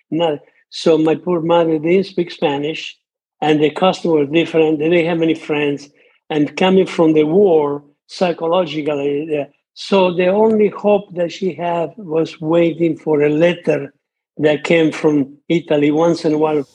not. 0.09 0.39
So 0.71 0.97
my 0.97 1.15
poor 1.15 1.41
mother 1.41 1.77
didn't 1.77 2.05
speak 2.05 2.31
Spanish, 2.31 2.97
and 3.41 3.61
the 3.61 3.69
customer 3.69 4.15
was 4.15 4.29
different. 4.29 4.79
They 4.79 4.89
didn't 4.89 5.05
have 5.05 5.21
any 5.21 5.35
friends, 5.35 5.89
and 6.29 6.55
coming 6.57 6.85
from 6.85 7.13
the 7.13 7.23
war 7.23 7.83
psychologically, 8.07 9.37
uh, 9.39 9.45
so 9.73 10.13
the 10.13 10.27
only 10.27 10.69
hope 10.69 11.13
that 11.15 11.31
she 11.31 11.53
had 11.53 11.91
was 11.97 12.41
waiting 12.41 12.97
for 12.97 13.21
a 13.21 13.29
letter 13.29 13.93
that 14.37 14.63
came 14.63 14.91
from 14.91 15.37
Italy 15.47 15.91
once 15.91 16.25
in 16.25 16.33
a 16.33 16.37
while 16.37 16.67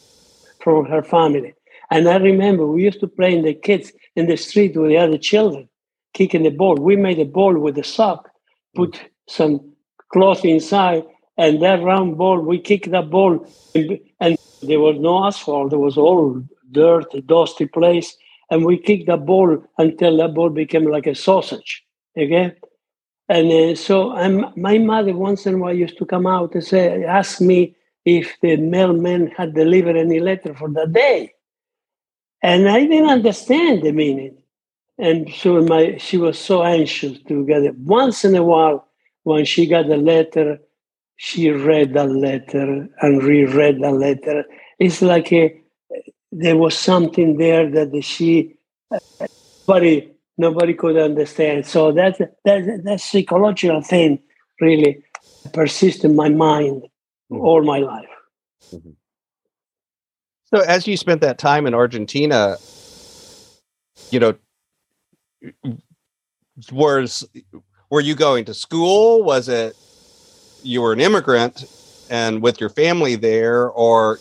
from 0.60 0.86
her 0.86 1.02
family. 1.02 1.54
And 1.90 2.08
I 2.08 2.16
remember 2.16 2.66
we 2.66 2.84
used 2.84 3.00
to 3.00 3.08
play 3.08 3.34
in 3.34 3.44
the 3.44 3.54
kids 3.54 3.92
in 4.16 4.26
the 4.26 4.36
street 4.36 4.76
with 4.76 4.90
the 4.90 4.96
other 4.96 5.18
children 5.18 5.68
kicking 6.14 6.44
the 6.44 6.50
ball. 6.50 6.76
We 6.76 6.96
made 6.96 7.18
a 7.18 7.24
ball 7.24 7.58
with 7.58 7.76
a 7.76 7.84
sock, 7.84 8.30
put 8.74 9.00
some 9.28 9.74
cloth 10.12 10.44
inside, 10.44 11.04
and 11.36 11.60
that 11.62 11.82
round 11.82 12.16
ball, 12.16 12.40
we 12.40 12.58
kicked 12.58 12.90
that 12.92 13.10
ball, 13.10 13.46
and, 13.74 13.98
and 14.20 14.38
there 14.62 14.80
was 14.80 14.96
no 14.98 15.26
asphalt. 15.26 15.70
There 15.70 15.78
was 15.78 15.98
all 15.98 16.42
dirt, 16.70 17.06
dusty 17.26 17.66
place, 17.66 18.16
and 18.50 18.64
we 18.64 18.78
kicked 18.78 19.06
the 19.06 19.16
ball 19.16 19.62
until 19.78 20.16
the 20.16 20.28
ball 20.28 20.50
became 20.50 20.84
like 20.90 21.06
a 21.06 21.14
sausage. 21.14 21.82
Okay, 22.16 22.54
and 23.28 23.50
uh, 23.50 23.74
so 23.74 24.12
I'm, 24.12 24.46
my 24.56 24.78
mother 24.78 25.14
once 25.14 25.46
in 25.46 25.54
a 25.54 25.58
while 25.58 25.72
used 25.72 25.98
to 25.98 26.06
come 26.06 26.26
out 26.26 26.54
and 26.54 26.64
say, 26.64 27.04
ask 27.04 27.40
me 27.40 27.74
if 28.04 28.36
the 28.42 28.56
mailman 28.56 29.28
had 29.28 29.54
delivered 29.54 29.96
any 29.96 30.20
letter 30.20 30.54
for 30.54 30.70
that 30.72 30.92
day. 30.92 31.32
And 32.42 32.68
I 32.68 32.80
didn't 32.80 33.08
understand 33.08 33.82
the 33.82 33.92
meaning. 33.92 34.36
And 34.98 35.32
so 35.32 35.62
my 35.62 35.96
she 35.96 36.18
was 36.18 36.38
so 36.38 36.62
anxious 36.62 37.18
to 37.26 37.46
get 37.46 37.62
it. 37.62 37.76
Once 37.78 38.24
in 38.24 38.36
a 38.36 38.42
while, 38.42 38.86
when 39.22 39.44
she 39.46 39.66
got 39.66 39.86
a 39.86 39.96
letter, 39.96 40.58
she 41.16 41.50
read 41.50 41.94
the 41.94 42.04
letter 42.04 42.88
and 43.00 43.22
reread 43.22 43.80
the 43.80 43.90
letter. 43.90 44.44
It's 44.78 45.00
like 45.00 45.32
a, 45.32 45.58
there 46.36 46.56
was 46.56 46.76
something 46.76 47.36
there 47.38 47.70
that 47.70 48.04
she 48.04 48.56
nobody 49.66 50.10
nobody 50.36 50.74
could 50.74 50.96
understand. 50.96 51.66
So 51.66 51.92
that 51.92 52.18
that 52.44 52.82
that 52.84 53.00
psychological 53.00 53.82
thing 53.82 54.20
really 54.60 55.04
persists 55.52 56.04
in 56.04 56.16
my 56.16 56.28
mind 56.28 56.82
mm-hmm. 57.30 57.40
all 57.40 57.62
my 57.62 57.78
life. 57.78 58.08
Mm-hmm. 58.72 58.90
So 60.46 60.60
as 60.60 60.86
you 60.86 60.96
spent 60.96 61.20
that 61.20 61.38
time 61.38 61.66
in 61.66 61.74
Argentina, 61.74 62.56
you 64.10 64.20
know, 64.20 64.34
was 66.72 67.26
were 67.90 68.00
you 68.00 68.16
going 68.16 68.44
to 68.46 68.54
school? 68.54 69.22
Was 69.22 69.48
it 69.48 69.76
you 70.64 70.82
were 70.82 70.92
an 70.92 71.00
immigrant 71.00 71.64
and 72.10 72.42
with 72.42 72.60
your 72.60 72.70
family 72.70 73.14
there, 73.14 73.68
or 73.70 74.18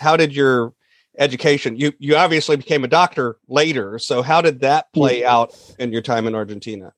how 0.00 0.16
did 0.16 0.34
your 0.34 0.74
education? 1.18 1.76
You 1.76 1.92
you 1.98 2.16
obviously 2.16 2.56
became 2.56 2.84
a 2.84 2.88
doctor 2.88 3.38
later, 3.48 3.98
so 3.98 4.22
how 4.22 4.40
did 4.40 4.60
that 4.60 4.92
play 4.92 5.24
out 5.24 5.54
in 5.78 5.92
your 5.92 6.02
time 6.02 6.26
in 6.26 6.34
Argentina? 6.34 6.92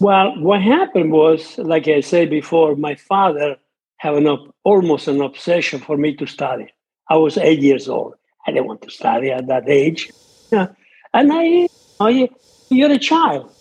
Well, 0.00 0.38
what 0.40 0.62
happened 0.62 1.12
was, 1.12 1.58
like 1.58 1.88
I 1.88 2.00
said 2.00 2.28
before, 2.30 2.76
my 2.76 2.94
father 2.94 3.56
had 3.98 4.14
an 4.14 4.26
op- 4.26 4.54
almost 4.62 5.08
an 5.08 5.22
obsession 5.22 5.80
for 5.80 5.96
me 5.96 6.14
to 6.16 6.26
study. 6.26 6.72
I 7.08 7.16
was 7.16 7.38
eight 7.38 7.60
years 7.60 7.88
old. 7.88 8.14
I 8.46 8.52
didn't 8.52 8.66
want 8.66 8.82
to 8.82 8.90
study 8.90 9.30
at 9.30 9.46
that 9.46 9.68
age, 9.68 10.10
yeah. 10.52 10.68
and 11.14 11.30
I, 11.32 11.68
I 11.98 12.28
you're 12.68 12.92
a 12.92 12.98
child. 12.98 13.52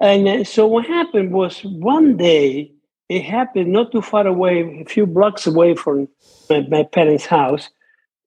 And 0.00 0.28
uh, 0.28 0.44
so 0.44 0.66
what 0.66 0.84
happened 0.86 1.32
was 1.32 1.60
one 1.64 2.16
day, 2.16 2.72
it 3.08 3.22
happened 3.22 3.72
not 3.72 3.92
too 3.92 4.02
far 4.02 4.26
away, 4.26 4.82
a 4.82 4.84
few 4.84 5.06
blocks 5.06 5.46
away 5.46 5.74
from 5.74 6.08
my, 6.50 6.66
my 6.68 6.82
parents' 6.82 7.24
house. 7.24 7.70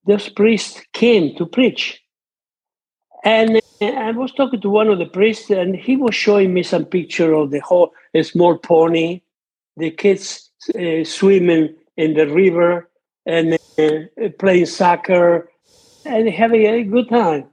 This 0.04 0.28
priest 0.28 0.86
came 0.92 1.36
to 1.36 1.46
preach. 1.46 2.00
And 3.24 3.60
uh, 3.82 3.86
I 3.86 4.12
was 4.12 4.32
talking 4.32 4.60
to 4.62 4.70
one 4.70 4.88
of 4.88 4.98
the 4.98 5.06
priests, 5.06 5.50
and 5.50 5.76
he 5.76 5.96
was 5.96 6.14
showing 6.14 6.54
me 6.54 6.62
some 6.62 6.84
picture 6.84 7.32
of 7.34 7.50
the 7.50 7.60
whole 7.60 7.92
a 8.14 8.22
small 8.22 8.58
pony, 8.58 9.22
the 9.76 9.90
kids 9.90 10.50
uh, 10.74 11.04
swimming 11.04 11.74
in 11.96 12.14
the 12.14 12.26
river 12.26 12.88
and 13.26 13.58
uh, 13.78 14.28
playing 14.38 14.66
soccer 14.66 15.50
and 16.04 16.28
having 16.28 16.66
a 16.66 16.82
good 16.84 17.08
time. 17.08 17.46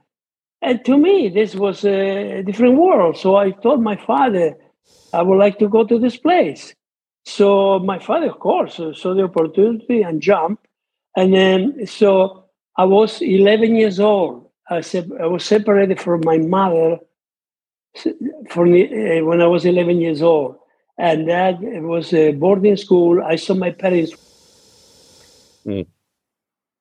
And 0.62 0.84
to 0.86 0.96
me, 0.96 1.28
this 1.28 1.54
was 1.54 1.84
a 1.84 2.42
different 2.42 2.76
world. 2.76 3.16
So 3.16 3.36
I 3.36 3.50
told 3.50 3.82
my 3.82 3.96
father, 3.96 4.56
I 5.12 5.22
would 5.22 5.38
like 5.38 5.58
to 5.60 5.68
go 5.68 5.84
to 5.84 5.98
this 5.98 6.16
place. 6.16 6.74
So 7.24 7.78
my 7.78 7.98
father, 7.98 8.30
of 8.30 8.40
course, 8.40 8.76
saw 8.76 9.14
the 9.14 9.24
opportunity 9.24 10.02
and 10.02 10.20
jumped. 10.20 10.66
And 11.16 11.34
then, 11.34 11.86
so 11.86 12.44
I 12.76 12.84
was 12.84 13.20
11 13.20 13.74
years 13.74 13.98
old. 14.00 14.48
I, 14.70 14.80
se- 14.82 15.10
I 15.20 15.26
was 15.26 15.44
separated 15.44 16.00
from 16.00 16.22
my 16.24 16.38
mother 16.38 16.98
for, 18.50 18.66
uh, 18.66 19.24
when 19.24 19.40
I 19.40 19.46
was 19.46 19.64
11 19.64 20.00
years 20.00 20.22
old. 20.22 20.56
And 20.98 21.28
that 21.28 21.60
was 21.60 22.12
a 22.12 22.32
boarding 22.32 22.76
school. 22.76 23.22
I 23.22 23.36
saw 23.36 23.54
my 23.54 23.70
parents 23.70 24.12
mm. 25.64 25.86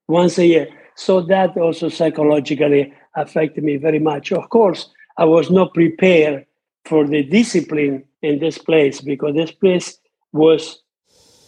once 0.07 0.37
a 0.37 0.45
year. 0.45 0.67
So 0.95 1.21
that 1.21 1.55
also 1.57 1.89
psychologically 1.89 2.93
affected 3.15 3.63
me 3.63 3.77
very 3.77 3.99
much. 3.99 4.31
Of 4.31 4.49
course, 4.49 4.89
I 5.17 5.25
was 5.25 5.49
not 5.49 5.73
prepared 5.73 6.45
for 6.85 7.05
the 7.05 7.23
discipline 7.23 8.03
in 8.21 8.39
this 8.39 8.57
place 8.57 9.01
because 9.01 9.35
this 9.35 9.51
place 9.51 9.97
was 10.31 10.81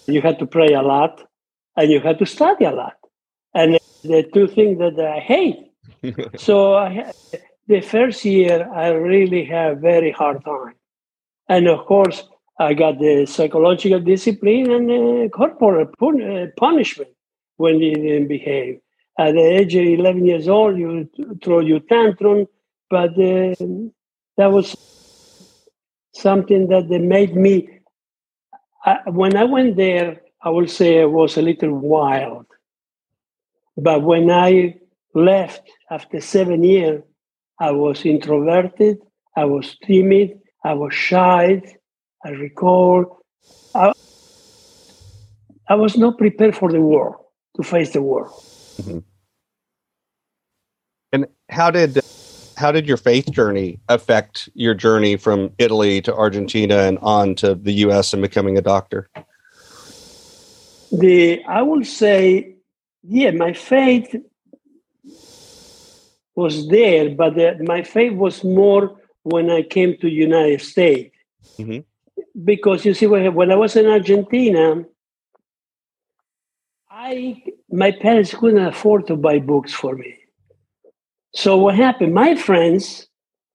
you 0.07 0.21
had 0.21 0.39
to 0.39 0.45
pray 0.45 0.73
a 0.73 0.81
lot 0.81 1.28
and 1.75 1.91
you 1.91 1.99
had 1.99 2.19
to 2.19 2.25
study 2.25 2.65
a 2.65 2.71
lot. 2.71 2.93
And 3.53 3.79
the 4.03 4.23
two 4.33 4.47
things 4.47 4.79
that 4.79 4.99
I 4.99 5.19
hate. 5.19 5.57
so 6.37 6.75
I, 6.75 7.11
the 7.67 7.81
first 7.81 8.23
year, 8.25 8.69
I 8.73 8.89
really 8.89 9.45
had 9.45 9.81
very 9.81 10.11
hard 10.11 10.43
time. 10.43 10.75
And 11.47 11.67
of 11.67 11.85
course, 11.85 12.23
I 12.59 12.73
got 12.73 12.99
the 12.99 13.25
psychological 13.25 13.99
discipline 13.99 14.71
and 14.71 14.91
uh, 14.91 15.29
corporal 15.29 15.87
pun- 15.99 16.21
uh, 16.21 16.47
punishment 16.57 17.09
when 17.57 17.79
they 17.79 17.93
didn't 17.93 18.27
behave 18.27 18.79
at 19.19 19.33
the 19.33 19.41
age 19.41 19.75
of 19.75 19.83
11 19.83 20.25
years 20.25 20.47
old, 20.47 20.77
you 20.77 21.09
throw 21.43 21.59
your 21.59 21.81
tantrum, 21.81 22.47
but 22.89 23.11
uh, 23.11 23.53
that 24.37 24.47
was 24.47 24.75
something 26.15 26.69
that 26.69 26.87
they 26.87 26.99
made 26.99 27.35
me. 27.35 27.67
I, 28.85 28.99
when 29.07 29.35
I 29.35 29.43
went 29.43 29.75
there, 29.75 30.21
I 30.41 30.49
will 30.49 30.67
say 30.67 31.01
I 31.01 31.05
was 31.05 31.37
a 31.37 31.41
little 31.41 31.73
wild. 31.73 32.45
But 33.77 34.03
when 34.03 34.29
I 34.29 34.75
left 35.13 35.69
after 35.89 36.21
seven 36.21 36.63
years, 36.63 37.03
I 37.59 37.71
was 37.71 38.05
introverted, 38.05 38.99
I 39.35 39.45
was 39.45 39.77
timid, 39.85 40.39
I 40.63 40.73
was 40.73 40.93
shy. 40.93 41.61
I 42.25 42.29
recall 42.31 43.23
I, 43.73 43.93
I 45.67 45.75
was 45.75 45.97
not 45.97 46.17
prepared 46.17 46.55
for 46.55 46.71
the 46.71 46.81
war, 46.81 47.19
to 47.55 47.63
face 47.63 47.93
the 47.93 48.01
war. 48.01 48.27
Mm-hmm. 48.81 48.99
And 51.11 51.27
how 51.49 51.71
did 51.71 51.99
how 52.57 52.71
did 52.73 52.87
your 52.87 52.97
faith 52.97 53.31
journey 53.31 53.79
affect 53.87 54.49
your 54.53 54.73
journey 54.73 55.15
from 55.15 55.51
Italy 55.57 56.01
to 56.01 56.13
Argentina 56.13 56.79
and 56.79 56.99
on 56.99 57.35
to 57.35 57.55
the 57.55 57.71
U.S. 57.85 58.13
and 58.13 58.21
becoming 58.21 58.57
a 58.57 58.61
doctor? 58.61 59.09
The 60.91 61.43
I 61.45 61.61
will 61.61 61.83
say 61.83 62.55
yeah, 63.03 63.31
my 63.31 63.53
faith 63.53 64.15
was 66.35 66.67
there, 66.69 67.09
but 67.09 67.35
the, 67.35 67.57
my 67.63 67.83
faith 67.83 68.13
was 68.13 68.43
more 68.43 68.95
when 69.23 69.49
I 69.49 69.63
came 69.63 69.97
to 69.97 70.07
United 70.09 70.61
States. 70.61 71.15
Mm-hmm. 71.57 71.79
Because 72.43 72.85
you 72.85 72.93
see, 72.93 73.07
when 73.07 73.51
I 73.51 73.55
was 73.55 73.75
in 73.75 73.85
Argentina, 73.87 74.83
I 76.89 77.43
my 77.71 77.91
parents 77.91 78.33
couldn't 78.33 78.65
afford 78.65 79.07
to 79.07 79.15
buy 79.15 79.39
books 79.39 79.73
for 79.73 79.95
me. 79.95 80.15
So 81.33 81.57
what 81.57 81.75
happened? 81.75 82.13
My 82.13 82.35
friends 82.35 83.07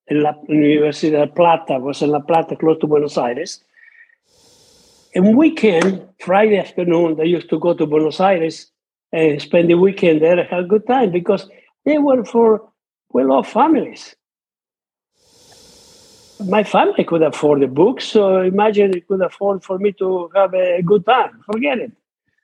in 0.07 0.21
La 0.21 0.33
University 0.47 1.11
de 1.11 1.19
La 1.19 1.25
Plata 1.25 1.79
was 1.79 2.01
in 2.01 2.09
La 2.09 2.19
Plata, 2.19 2.55
close 2.55 2.79
to 2.79 2.87
Buenos 2.87 3.17
Aires. 3.17 3.63
And 5.15 5.37
weekend, 5.37 6.05
Friday 6.19 6.57
afternoon, 6.57 7.15
they 7.15 7.25
used 7.25 7.49
to 7.49 7.57
go 7.57 7.73
to 7.73 7.85
Buenos 7.85 8.19
Aires 8.19 8.69
and 9.13 9.41
spend 9.41 9.69
the 9.69 9.75
weekend 9.75 10.21
there 10.21 10.43
have 10.43 10.65
a 10.65 10.67
good 10.67 10.85
time 10.85 11.11
because 11.11 11.49
they 11.85 11.97
were 11.97 12.25
for 12.25 12.69
well-off 13.11 13.49
families. 13.49 14.13
My 16.45 16.65
family 16.65 17.05
could 17.05 17.21
afford 17.21 17.61
the 17.61 17.67
books, 17.67 18.03
so 18.03 18.41
imagine 18.41 18.93
it 18.93 19.07
could 19.07 19.21
afford 19.21 19.63
for 19.63 19.79
me 19.79 19.93
to 19.93 20.29
have 20.35 20.53
a 20.53 20.81
good 20.81 21.05
time. 21.05 21.39
Forget 21.45 21.79
it. 21.79 21.93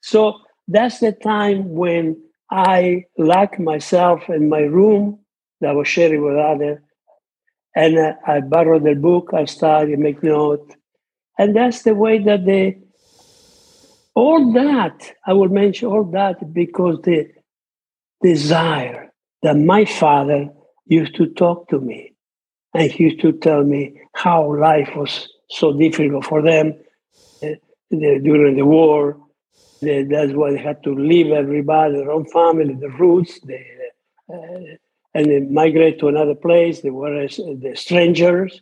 So 0.02 0.40
that's 0.70 1.00
the 1.00 1.12
time 1.12 1.74
when 1.74 2.16
I 2.50 3.06
locked 3.18 3.60
myself 3.60 4.30
in 4.30 4.48
my 4.48 4.62
room 4.62 5.20
that 5.60 5.72
I 5.72 5.74
was 5.74 5.90
sharing 5.90 6.24
with 6.24 6.38
others. 6.38 6.80
And 7.76 7.98
uh, 7.98 8.14
I 8.26 8.40
borrowed 8.40 8.86
the 8.86 8.96
book, 8.96 9.32
I 9.34 9.44
started 9.44 10.00
make 10.00 10.24
notes. 10.24 10.74
And 11.42 11.56
that's 11.56 11.82
the 11.82 11.96
way 11.96 12.20
that 12.20 12.46
the 12.46 12.78
all 14.14 14.54
that, 14.54 14.98
I 15.26 15.34
will 15.34 15.50
mention 15.50 15.88
all 15.88 16.04
that 16.12 16.54
because 16.54 17.00
the 17.02 17.32
desire 18.22 19.12
that 19.42 19.58
my 19.58 19.86
father 19.86 20.50
used 20.86 21.16
to 21.16 21.26
talk 21.26 21.68
to 21.70 21.80
me 21.80 22.14
and 22.76 22.92
he 22.92 23.06
used 23.06 23.22
to 23.22 23.32
tell 23.32 23.64
me 23.64 24.00
how 24.14 24.56
life 24.56 24.92
was 24.96 25.28
so 25.50 25.74
difficult 25.74 26.26
for 26.26 26.44
them 26.44 26.76
uh, 27.42 27.48
during 27.90 28.56
the 28.56 28.68
war. 28.78 29.18
that's 29.82 30.34
why 30.34 30.52
they 30.52 30.60
had 30.60 30.84
to 30.84 30.94
leave 30.94 31.32
everybody, 31.32 31.96
their 31.96 32.12
own 32.12 32.26
family, 32.26 32.76
the 32.76 32.90
roots, 32.90 33.40
they, 33.40 33.66
uh, 34.32 34.76
and 35.16 35.26
they 35.26 35.40
migrate 35.40 35.98
to 36.02 36.08
another 36.08 36.36
place. 36.36 36.82
They 36.82 36.92
were 36.92 37.28
the 37.28 37.74
strangers, 37.76 38.62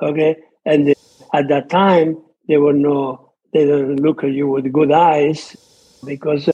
okay? 0.00 0.36
And 0.64 0.95
at 1.32 1.48
that 1.48 1.70
time, 1.70 2.18
there 2.48 2.60
were 2.60 2.72
no 2.72 3.32
they 3.52 3.64
don't 3.64 3.96
look 3.96 4.22
at 4.22 4.32
you 4.32 4.48
with 4.48 4.70
good 4.72 4.92
eyes 4.92 5.56
because 6.04 6.48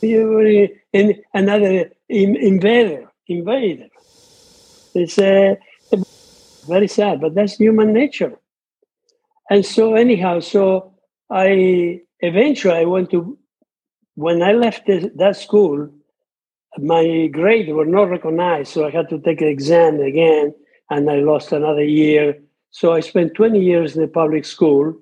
you 0.00 0.28
were 0.28 0.68
in 0.92 1.22
another 1.34 1.90
invader. 2.08 3.10
Invader. 3.26 3.88
It's 4.94 5.18
uh, 5.18 5.54
very 6.66 6.88
sad, 6.88 7.20
but 7.20 7.34
that's 7.34 7.56
human 7.56 7.92
nature. 7.92 8.38
And 9.50 9.64
so, 9.64 9.94
anyhow, 9.94 10.40
so 10.40 10.94
I 11.30 12.00
eventually 12.20 12.74
I 12.74 12.84
went 12.84 13.10
to 13.10 13.38
when 14.14 14.42
I 14.42 14.52
left 14.52 14.86
this, 14.86 15.06
that 15.16 15.36
school, 15.36 15.88
my 16.78 17.26
grades 17.26 17.70
were 17.70 17.86
not 17.86 18.10
recognized, 18.10 18.72
so 18.72 18.86
I 18.86 18.90
had 18.90 19.08
to 19.10 19.18
take 19.18 19.40
an 19.40 19.48
exam 19.48 20.00
again, 20.00 20.54
and 20.90 21.10
I 21.10 21.16
lost 21.16 21.52
another 21.52 21.84
year. 21.84 22.38
So 22.70 22.92
I 22.92 23.00
spent 23.00 23.34
20 23.34 23.60
years 23.60 23.96
in 23.96 24.02
the 24.02 24.08
public 24.08 24.44
school, 24.44 24.94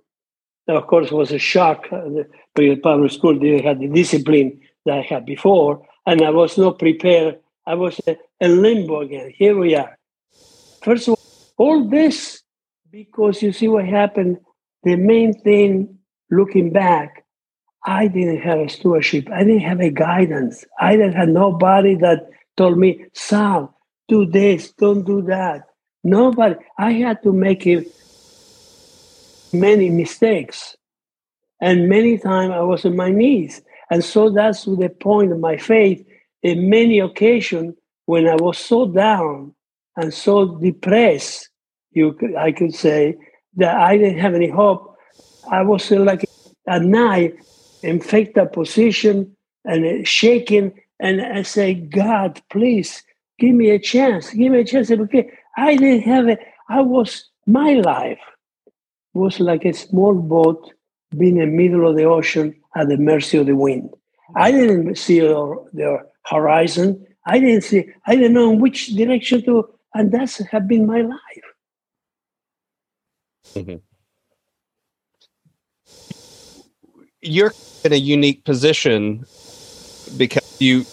of 0.68 0.86
course, 0.86 1.10
was 1.10 1.32
a 1.32 1.38
shock 1.38 1.86
uh, 1.92 2.00
public 2.82 3.12
school 3.12 3.38
didn't 3.38 3.64
have 3.64 3.78
the 3.78 3.88
discipline 3.88 4.60
that 4.84 4.98
I 4.98 5.02
had 5.02 5.24
before, 5.24 5.86
and 6.06 6.22
I 6.22 6.30
was 6.30 6.58
not 6.58 6.78
prepared. 6.78 7.38
I 7.66 7.74
was 7.74 8.00
in 8.40 8.62
limbo 8.62 9.00
again. 9.00 9.32
Here 9.36 9.56
we 9.56 9.74
are. 9.76 9.96
First 10.82 11.08
of 11.08 11.14
all, 11.14 11.18
all 11.56 11.88
this 11.88 12.42
because 12.90 13.42
you 13.42 13.52
see 13.52 13.68
what 13.68 13.84
happened. 13.84 14.38
The 14.84 14.96
main 14.96 15.34
thing, 15.34 15.98
looking 16.30 16.72
back, 16.72 17.24
I 17.84 18.08
didn't 18.08 18.40
have 18.40 18.58
a 18.58 18.68
stewardship. 18.68 19.28
I 19.30 19.44
didn't 19.44 19.60
have 19.60 19.80
a 19.80 19.90
guidance. 19.90 20.64
I 20.80 20.96
didn't 20.96 21.14
have 21.14 21.28
nobody 21.28 21.94
that 21.96 22.28
told 22.56 22.78
me, 22.78 23.06
Sal, 23.12 23.74
do 24.08 24.26
this, 24.26 24.72
don't 24.72 25.04
do 25.04 25.22
that. 25.22 25.67
Nobody. 26.08 26.56
I 26.78 26.92
had 26.92 27.22
to 27.22 27.32
make 27.32 27.66
it 27.66 27.92
many 29.52 29.90
mistakes. 29.90 30.76
And 31.60 31.88
many 31.88 32.18
times 32.18 32.52
I 32.52 32.60
was 32.60 32.84
on 32.84 32.96
my 32.96 33.10
knees. 33.10 33.62
And 33.90 34.04
so 34.04 34.30
that's 34.30 34.64
the 34.64 34.88
point 35.00 35.32
of 35.32 35.40
my 35.40 35.56
faith. 35.56 36.04
In 36.42 36.70
many 36.70 37.00
occasions, 37.00 37.74
when 38.06 38.28
I 38.28 38.36
was 38.36 38.58
so 38.58 38.86
down 38.86 39.54
and 39.96 40.14
so 40.14 40.56
depressed, 40.58 41.48
you 41.92 42.12
could, 42.12 42.34
I 42.36 42.52
could 42.52 42.74
say, 42.74 43.16
that 43.56 43.76
I 43.76 43.96
didn't 43.96 44.18
have 44.18 44.34
any 44.34 44.48
hope, 44.48 44.94
I 45.50 45.62
was 45.62 45.90
like 45.90 46.24
a 46.66 46.78
knife 46.78 47.32
in 47.82 48.00
fetal 48.00 48.46
position 48.46 49.36
and 49.64 50.06
shaking. 50.06 50.72
And 51.00 51.20
I 51.20 51.42
say, 51.42 51.74
God, 51.74 52.40
please 52.50 53.02
give 53.38 53.54
me 53.54 53.70
a 53.70 53.78
chance. 53.78 54.30
Give 54.30 54.52
me 54.52 54.60
a 54.60 54.64
chance. 54.64 54.90
Because 54.90 55.24
I 55.58 55.74
didn't 55.74 56.02
have 56.02 56.28
it. 56.28 56.38
I 56.68 56.80
was 56.80 57.24
my 57.46 57.74
life 57.74 58.20
was 59.12 59.40
like 59.40 59.64
a 59.64 59.72
small 59.72 60.14
boat 60.14 60.72
being 61.16 61.38
in 61.38 61.50
the 61.50 61.56
middle 61.56 61.88
of 61.88 61.96
the 61.96 62.04
ocean 62.04 62.54
at 62.76 62.88
the 62.88 62.96
mercy 62.96 63.38
of 63.38 63.46
the 63.46 63.56
wind. 63.56 63.90
I 64.36 64.52
didn't 64.52 64.96
see 64.96 65.20
the, 65.20 66.06
horizon. 66.26 67.06
I 67.26 67.40
didn't 67.40 67.62
see, 67.62 67.86
I 68.06 68.14
didn't 68.14 68.34
know 68.34 68.52
in 68.52 68.60
which 68.60 68.88
direction 68.88 69.42
to, 69.46 69.68
and 69.94 70.12
that's 70.12 70.38
have 70.50 70.68
been 70.68 70.86
my 70.86 71.00
life. 71.00 71.48
Mm-hmm. 73.54 73.76
You're 77.22 77.54
in 77.84 77.92
a 77.94 77.96
unique 77.96 78.44
position 78.44 79.24
because 80.18 80.60
you 80.60 80.84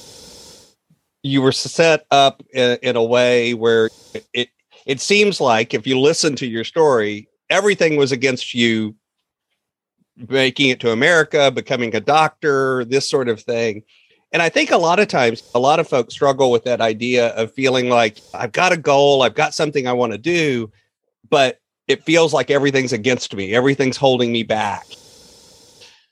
you 1.22 1.42
were 1.42 1.52
set 1.52 2.06
up 2.12 2.44
in, 2.54 2.78
in 2.82 2.96
a 2.96 3.04
way 3.04 3.54
where 3.54 3.90
it 4.32 4.50
it 4.86 5.02
seems 5.02 5.42
like 5.42 5.74
if 5.74 5.88
you 5.88 6.00
listen 6.00 6.36
to 6.38 6.48
your 6.48 6.64
story, 6.64 7.28
everything 7.50 7.96
was 7.96 8.12
against 8.12 8.54
you 8.54 8.96
making 10.16 10.70
it 10.70 10.80
to 10.80 10.92
America, 10.92 11.52
becoming 11.52 11.94
a 11.96 12.00
doctor, 12.00 12.86
this 12.86 13.10
sort 13.10 13.28
of 13.28 13.42
thing. 13.42 13.84
And 14.32 14.42
I 14.42 14.50
think 14.50 14.72
a 14.72 14.78
lot 14.78 15.00
of 15.00 15.08
times, 15.08 15.44
a 15.54 15.60
lot 15.60 15.80
of 15.80 15.88
folks 15.88 16.14
struggle 16.14 16.52
with 16.52 16.64
that 16.66 16.82
idea 16.82 17.30
of 17.30 17.54
feeling 17.54 17.90
like 17.90 18.20
I've 18.34 18.52
got 18.52 18.72
a 18.72 18.78
goal, 18.78 19.22
I've 19.22 19.36
got 19.36 19.54
something 19.54 19.88
I 19.88 19.94
want 19.94 20.12
to 20.14 20.18
do, 20.18 20.72
but 21.30 21.60
it 21.88 22.04
feels 22.04 22.34
like 22.34 22.50
everything's 22.50 22.94
against 22.94 23.36
me, 23.36 23.54
everything's 23.54 23.98
holding 23.98 24.32
me 24.32 24.44
back. 24.44 24.86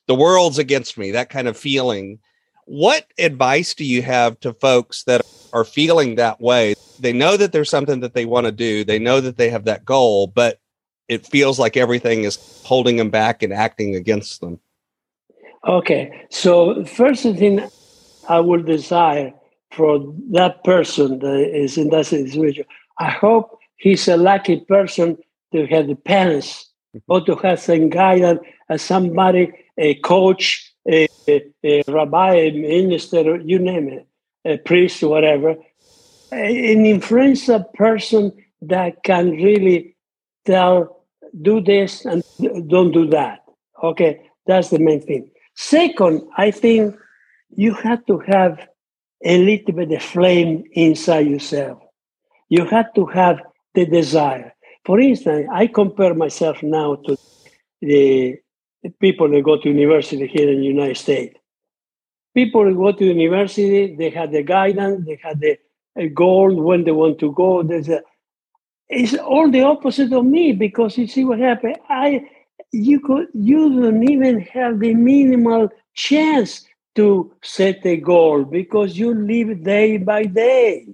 The 0.07 0.15
world's 0.15 0.57
against 0.57 0.97
me, 0.97 1.11
that 1.11 1.29
kind 1.29 1.47
of 1.47 1.57
feeling. 1.57 2.19
What 2.65 3.07
advice 3.17 3.73
do 3.73 3.83
you 3.83 4.01
have 4.01 4.39
to 4.41 4.53
folks 4.53 5.03
that 5.03 5.21
are 5.53 5.63
feeling 5.63 6.15
that 6.15 6.41
way? 6.41 6.75
They 6.99 7.13
know 7.13 7.37
that 7.37 7.51
there's 7.51 7.69
something 7.69 8.01
that 8.01 8.13
they 8.13 8.25
want 8.25 8.45
to 8.45 8.51
do, 8.51 8.83
they 8.83 8.99
know 8.99 9.21
that 9.21 9.37
they 9.37 9.49
have 9.49 9.65
that 9.65 9.85
goal, 9.85 10.27
but 10.27 10.59
it 11.07 11.25
feels 11.25 11.59
like 11.59 11.77
everything 11.77 12.23
is 12.23 12.37
holding 12.65 12.97
them 12.97 13.09
back 13.09 13.43
and 13.43 13.53
acting 13.53 13.95
against 13.95 14.41
them. 14.41 14.59
Okay, 15.67 16.25
so 16.29 16.83
first 16.85 17.23
thing 17.23 17.61
I 18.27 18.39
would 18.39 18.65
desire 18.65 19.33
for 19.71 20.13
that 20.31 20.63
person 20.63 21.19
that 21.19 21.49
is 21.53 21.77
in 21.77 21.89
that 21.89 22.07
situation, 22.07 22.65
I 22.99 23.09
hope 23.09 23.59
he's 23.77 24.07
a 24.07 24.17
lucky 24.17 24.59
person 24.61 25.17
to 25.53 25.65
have 25.67 25.87
the 25.87 25.95
parents 25.95 26.69
mm-hmm. 26.95 27.11
or 27.11 27.21
to 27.25 27.35
have 27.35 27.59
some 27.59 27.89
guidance 27.89 28.41
as 28.69 28.81
somebody, 28.81 29.51
a 29.77 29.95
coach, 29.95 30.73
a, 30.87 31.07
a, 31.27 31.43
a 31.63 31.83
rabbi, 31.87 32.33
a 32.35 32.51
minister, 32.51 33.37
you 33.37 33.59
name 33.59 33.89
it, 33.89 34.07
a 34.45 34.57
priest, 34.57 35.03
whatever, 35.03 35.55
an 36.31 36.85
influential 36.85 37.63
person 37.75 38.31
that 38.61 39.03
can 39.03 39.31
really 39.31 39.95
tell 40.45 41.05
do 41.41 41.61
this 41.61 42.05
and 42.05 42.23
don't 42.67 42.91
do 42.91 43.07
that. 43.07 43.39
Okay, 43.83 44.21
that's 44.45 44.69
the 44.69 44.79
main 44.79 45.01
thing. 45.01 45.29
Second, 45.55 46.21
I 46.37 46.51
think 46.51 46.95
you 47.55 47.73
have 47.73 48.05
to 48.05 48.19
have 48.19 48.67
a 49.23 49.37
little 49.43 49.73
bit 49.73 49.91
of 49.91 50.01
flame 50.01 50.63
inside 50.73 51.27
yourself. 51.27 51.79
You 52.49 52.65
have 52.65 52.93
to 52.95 53.05
have 53.07 53.39
the 53.73 53.85
desire. 53.85 54.53
For 54.85 54.99
instance, 54.99 55.47
I 55.51 55.67
compare 55.67 56.13
myself 56.13 56.61
now 56.61 56.95
to 56.95 57.17
the, 57.81 58.35
the 58.83 58.89
people 59.01 59.29
that 59.29 59.43
go 59.43 59.57
to 59.57 59.69
university 59.69 60.27
here 60.27 60.49
in 60.51 60.59
the 60.59 60.65
United 60.65 60.97
States. 60.97 61.35
People 62.33 62.73
go 62.73 62.91
to 62.91 63.05
university, 63.05 63.95
they 63.95 64.09
have 64.09 64.31
the 64.31 64.43
guidance, 64.43 65.05
they 65.05 65.19
have 65.23 65.39
the 65.39 65.57
uh, 65.99 66.05
goal 66.13 66.55
when 66.61 66.83
they 66.83 66.91
want 66.91 67.19
to 67.19 67.31
go. 67.31 67.63
There's 67.63 67.89
a 67.89 68.01
it's 68.89 69.15
all 69.15 69.49
the 69.49 69.61
opposite 69.61 70.13
of 70.13 70.25
me 70.25 70.51
because 70.51 70.97
you 70.97 71.07
see 71.07 71.23
what 71.23 71.39
happened. 71.39 71.77
I 71.89 72.29
you 72.71 72.99
could 72.99 73.27
you 73.33 73.81
don't 73.81 74.09
even 74.09 74.41
have 74.41 74.79
the 74.79 74.93
minimal 74.93 75.69
chance 75.93 76.65
to 76.95 77.33
set 77.43 77.85
a 77.85 77.97
goal 77.97 78.43
because 78.43 78.97
you 78.97 79.13
live 79.13 79.63
day 79.63 79.97
by 79.97 80.25
day. 80.25 80.87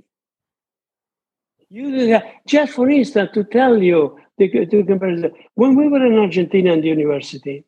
You 1.69 2.19
just 2.47 2.73
for 2.73 2.89
instance, 2.89 3.31
to 3.33 3.43
tell 3.43 3.77
you 3.81 4.19
to, 4.39 4.65
to 4.65 4.83
compare, 4.83 5.31
when 5.55 5.75
we 5.75 5.87
were 5.87 6.05
in 6.05 6.17
Argentina 6.17 6.73
in 6.73 6.81
the 6.81 6.87
university, 6.87 7.63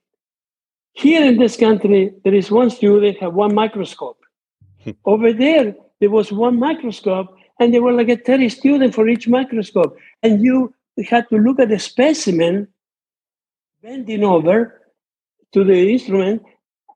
here 0.94 1.26
in 1.26 1.38
this 1.38 1.58
country, 1.58 2.14
there 2.24 2.34
is 2.34 2.52
one 2.52 2.70
student 2.70 3.18
have 3.20 3.34
one 3.34 3.54
microscope. 3.56 4.20
Over 5.06 5.34
there, 5.34 5.76
there 6.00 6.10
was 6.10 6.32
one 6.32 6.60
microscope, 6.60 7.36
and 7.60 7.74
there 7.74 7.82
were 7.82 7.94
like 7.94 8.10
a 8.10 8.18
30 8.18 8.50
students 8.50 8.96
for 8.96 9.08
each 9.08 9.28
microscope. 9.28 9.98
And 10.24 10.42
you 10.44 10.74
had 11.10 11.30
to 11.30 11.38
look 11.38 11.60
at 11.60 11.70
the 11.70 11.80
specimen, 11.80 12.68
bending 13.82 14.24
over 14.24 14.82
to 15.54 15.64
the 15.64 15.92
instrument, 15.92 16.44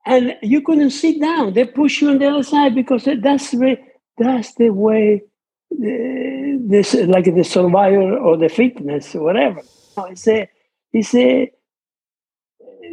and 0.04 0.36
you 0.42 0.60
couldn't 0.60 0.90
sit 0.90 1.20
down. 1.20 1.52
They 1.52 1.64
push 1.64 2.00
you 2.00 2.10
on 2.10 2.18
the 2.18 2.28
other 2.28 2.42
side 2.42 2.74
because 2.74 3.04
that's 3.04 3.50
the, 3.50 3.78
that's 4.18 4.54
the 4.54 4.70
way 4.70 5.22
this 5.70 6.94
like 6.94 7.24
the 7.24 7.44
survivor 7.44 8.16
or 8.18 8.36
the 8.36 8.48
fitness 8.48 9.14
or 9.14 9.22
whatever. 9.22 9.62
It's 10.08 10.26
a 10.28 10.48
it's 10.92 11.14
a 11.14 11.50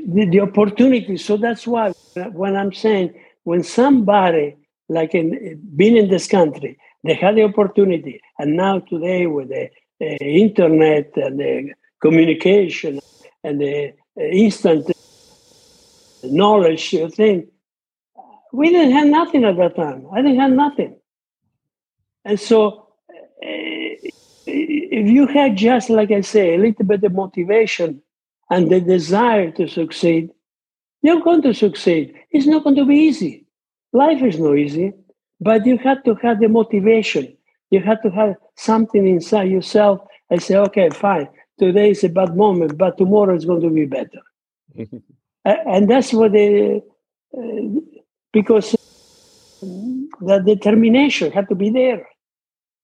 the, 0.07 0.25
the 0.29 0.39
opportunity. 0.41 1.17
So 1.17 1.37
that's 1.37 1.65
why 1.67 1.93
when 2.31 2.55
I'm 2.55 2.73
saying 2.73 3.13
when 3.43 3.63
somebody 3.63 4.57
like 4.89 5.15
in 5.15 5.61
being 5.75 5.97
in 5.97 6.09
this 6.09 6.27
country, 6.27 6.77
they 7.03 7.13
had 7.13 7.35
the 7.35 7.43
opportunity, 7.43 8.21
and 8.39 8.55
now 8.55 8.79
today 8.79 9.25
with 9.27 9.49
the 9.49 9.69
uh, 10.01 10.23
internet 10.23 11.11
and 11.15 11.39
the 11.39 11.73
communication 12.01 12.99
and 13.43 13.59
the 13.59 13.93
uh, 14.17 14.23
instant 14.23 14.91
knowledge 16.23 16.91
thing, 17.15 17.47
we 18.51 18.69
didn't 18.69 18.91
have 18.91 19.07
nothing 19.07 19.43
at 19.43 19.57
that 19.57 19.75
time. 19.75 20.05
I 20.13 20.21
didn't 20.21 20.39
have 20.39 20.51
nothing, 20.51 20.95
and 22.25 22.39
so 22.39 22.87
uh, 23.09 23.89
if 24.45 25.09
you 25.09 25.27
had 25.27 25.55
just 25.55 25.89
like 25.89 26.11
I 26.11 26.21
say 26.21 26.55
a 26.55 26.57
little 26.57 26.85
bit 26.85 27.03
of 27.03 27.13
motivation 27.13 28.01
and 28.53 28.69
the 28.69 28.79
desire 28.79 29.49
to 29.49 29.67
succeed, 29.67 30.29
you're 31.01 31.21
going 31.21 31.41
to 31.41 31.53
succeed. 31.55 32.13
It's 32.29 32.45
not 32.45 32.63
going 32.63 32.75
to 32.75 32.85
be 32.85 32.95
easy. 32.95 33.47
Life 33.93 34.21
is 34.21 34.37
not 34.39 34.57
easy, 34.59 34.93
but 35.41 35.65
you 35.65 35.77
have 35.79 36.03
to 36.03 36.13
have 36.21 36.39
the 36.39 36.49
motivation. 36.49 37.35
You 37.71 37.79
have 37.81 38.01
to 38.03 38.11
have 38.11 38.35
something 38.55 39.07
inside 39.07 39.49
yourself 39.49 40.01
and 40.29 40.41
say, 40.41 40.55
okay, 40.57 40.91
fine, 40.91 41.27
today 41.57 41.89
is 41.89 42.03
a 42.03 42.09
bad 42.09 42.37
moment, 42.37 42.77
but 42.77 42.97
tomorrow 42.97 43.35
is 43.35 43.45
going 43.45 43.61
to 43.61 43.71
be 43.71 43.85
better. 43.85 44.21
and 45.45 45.89
that's 45.89 46.13
what 46.13 46.33
they, 46.33 46.83
uh, 47.35 47.61
because 48.31 48.75
the 49.61 50.43
determination 50.45 51.31
had 51.31 51.49
to 51.49 51.55
be 51.55 51.71
there. 51.71 52.07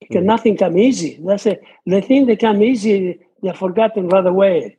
Because 0.01 0.23
mm. 0.23 0.32
nothing 0.34 0.58
come 0.58 0.79
easy. 0.79 1.19
That's 1.23 1.45
it. 1.45 1.62
The 1.86 2.01
thing 2.01 2.25
that 2.25 2.39
come 2.39 2.63
easy, 2.63 3.19
they're 3.43 3.53
forgotten 3.53 4.10
right 4.10 4.25
away. 4.25 4.79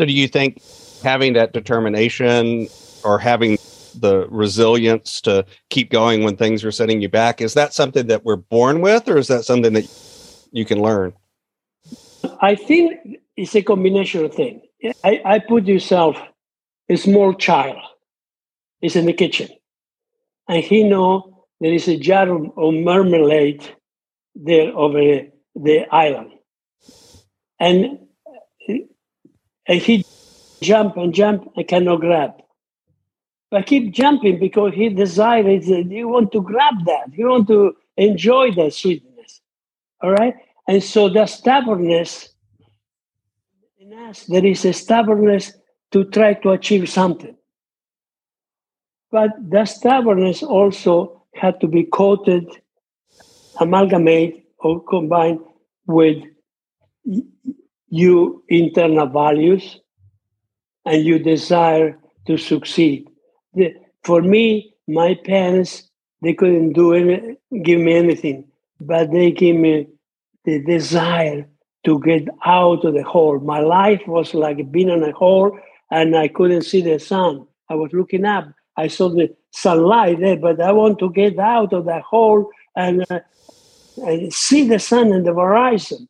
So, 0.00 0.06
do 0.06 0.14
you 0.14 0.28
think 0.28 0.62
having 1.02 1.34
that 1.34 1.52
determination 1.52 2.68
or 3.04 3.18
having 3.18 3.58
the 3.94 4.26
resilience 4.30 5.20
to 5.20 5.44
keep 5.68 5.90
going 5.90 6.24
when 6.24 6.38
things 6.38 6.64
are 6.64 6.72
setting 6.72 7.02
you 7.02 7.10
back 7.10 7.42
is 7.42 7.52
that 7.52 7.74
something 7.74 8.06
that 8.06 8.24
we're 8.24 8.36
born 8.36 8.80
with, 8.80 9.10
or 9.10 9.18
is 9.18 9.28
that 9.28 9.44
something 9.44 9.74
that 9.74 9.86
you 10.52 10.64
can 10.64 10.80
learn? 10.80 11.12
I 12.40 12.54
think 12.54 12.94
it's 13.36 13.54
a 13.54 13.60
combination 13.60 14.24
of 14.24 14.32
things. 14.32 14.62
I, 15.04 15.20
I 15.22 15.38
put 15.38 15.66
yourself 15.66 16.16
a 16.88 16.96
small 16.96 17.34
child 17.34 17.76
is 18.80 18.96
in 18.96 19.04
the 19.04 19.12
kitchen, 19.12 19.50
and 20.48 20.64
he 20.64 20.82
know 20.82 21.44
there 21.60 21.74
is 21.74 21.88
a 21.88 21.98
jar 21.98 22.26
of, 22.26 22.56
of 22.56 22.72
marmalade 22.72 23.68
there 24.34 24.74
over 24.74 25.26
the 25.56 25.86
island, 25.92 26.30
and 27.58 27.98
and 29.70 29.80
he 29.80 30.04
jump 30.60 30.96
and 30.96 31.14
jump 31.14 31.52
and 31.56 31.68
cannot 31.68 32.00
grab. 32.00 32.32
But 33.52 33.66
keep 33.66 33.92
jumping 33.92 34.40
because 34.40 34.74
he 34.74 34.88
desires 34.88 35.66
he 35.66 36.04
want 36.04 36.32
to 36.32 36.42
grab 36.42 36.74
that. 36.86 37.14
He 37.14 37.24
want 37.24 37.46
to 37.48 37.76
enjoy 37.96 38.50
that 38.56 38.72
sweetness. 38.74 39.40
All 40.02 40.10
right? 40.10 40.34
And 40.66 40.82
so 40.82 41.08
the 41.08 41.26
stubbornness 41.26 42.30
in 43.78 43.92
us, 43.92 44.24
there 44.24 44.44
is 44.44 44.64
a 44.64 44.72
stubbornness 44.72 45.52
to 45.92 46.04
try 46.04 46.34
to 46.34 46.50
achieve 46.50 46.88
something. 46.88 47.36
But 49.12 49.30
the 49.38 49.66
stubbornness 49.66 50.42
also 50.42 51.26
had 51.32 51.60
to 51.60 51.68
be 51.68 51.84
coated, 51.84 52.44
amalgamate, 53.60 54.46
or 54.58 54.82
combined 54.82 55.40
with 55.86 56.24
your 57.90 58.40
internal 58.48 59.06
values 59.06 59.80
and 60.86 61.04
you 61.04 61.18
desire 61.18 61.98
to 62.26 62.38
succeed. 62.38 63.08
The, 63.54 63.74
for 64.04 64.22
me, 64.22 64.74
my 64.88 65.14
parents, 65.24 65.88
they 66.22 66.34
couldn't 66.34 66.72
do 66.72 66.94
any, 66.94 67.36
give 67.62 67.80
me 67.80 67.94
anything, 67.94 68.44
but 68.80 69.10
they 69.10 69.32
gave 69.32 69.56
me 69.56 69.88
the 70.44 70.62
desire 70.62 71.46
to 71.84 72.00
get 72.00 72.28
out 72.44 72.84
of 72.84 72.94
the 72.94 73.02
hole. 73.02 73.40
My 73.40 73.60
life 73.60 74.02
was 74.06 74.34
like 74.34 74.70
being 74.70 74.88
in 74.88 75.02
a 75.02 75.12
hole 75.12 75.58
and 75.90 76.16
I 76.16 76.28
couldn't 76.28 76.62
see 76.62 76.82
the 76.82 76.98
sun. 76.98 77.46
I 77.68 77.74
was 77.74 77.92
looking 77.92 78.24
up. 78.24 78.48
I 78.76 78.88
saw 78.88 79.08
the 79.08 79.34
sunlight 79.50 80.20
there, 80.20 80.36
but 80.36 80.60
I 80.60 80.72
want 80.72 80.98
to 81.00 81.10
get 81.10 81.38
out 81.38 81.72
of 81.72 81.86
that 81.86 82.02
hole 82.02 82.50
and, 82.76 83.04
uh, 83.10 83.20
and 83.98 84.32
see 84.32 84.66
the 84.68 84.78
sun 84.78 85.12
in 85.12 85.24
the 85.24 85.34
horizon. 85.34 86.08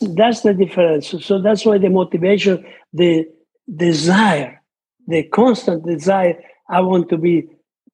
That's 0.00 0.42
the 0.42 0.54
difference. 0.54 1.14
So 1.24 1.40
that's 1.40 1.64
why 1.64 1.78
the 1.78 1.88
motivation, 1.88 2.64
the 2.92 3.26
desire, 3.74 4.62
the 5.06 5.22
constant 5.24 5.86
desire, 5.86 6.38
I 6.68 6.80
want 6.80 7.08
to 7.10 7.18
be. 7.18 7.48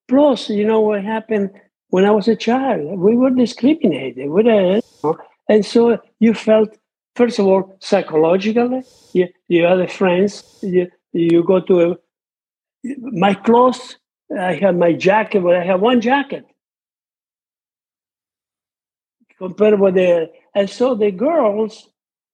Plus, 0.09 0.51
you 0.51 0.67
know 0.67 0.81
what 0.81 1.05
happened 1.05 1.51
when 1.89 2.05
I 2.05 2.11
was 2.11 2.29
a 2.29 2.37
child? 2.37 2.99
We 2.99 3.17
were 3.17 3.31
discriminated. 3.31 4.29
We 4.29 4.43
were, 4.43 4.81
and 5.49 5.65
so 5.65 5.99
you 6.19 6.35
felt, 6.35 6.77
first 7.15 7.39
of 7.39 7.47
all, 7.47 7.77
psychologically, 7.81 8.83
you, 9.13 9.29
you 9.49 9.65
had 9.65 9.91
friends, 9.91 10.59
you, 10.63 10.91
you 11.13 11.45
go 11.45 11.61
to 11.61 11.93
a, 11.93 11.97
my 12.99 13.35
clothes, 13.35 13.97
I 14.37 14.55
have 14.55 14.77
my 14.77 14.93
jacket, 14.93 15.43
but 15.43 15.55
I 15.55 15.65
have 15.65 15.81
one 15.81 16.01
jacket 16.01 16.45
compared 19.39 19.79
with 19.79 19.95
the, 19.95 20.31
and 20.55 20.69
so 20.69 20.95
the 20.95 21.11
girls 21.11 21.89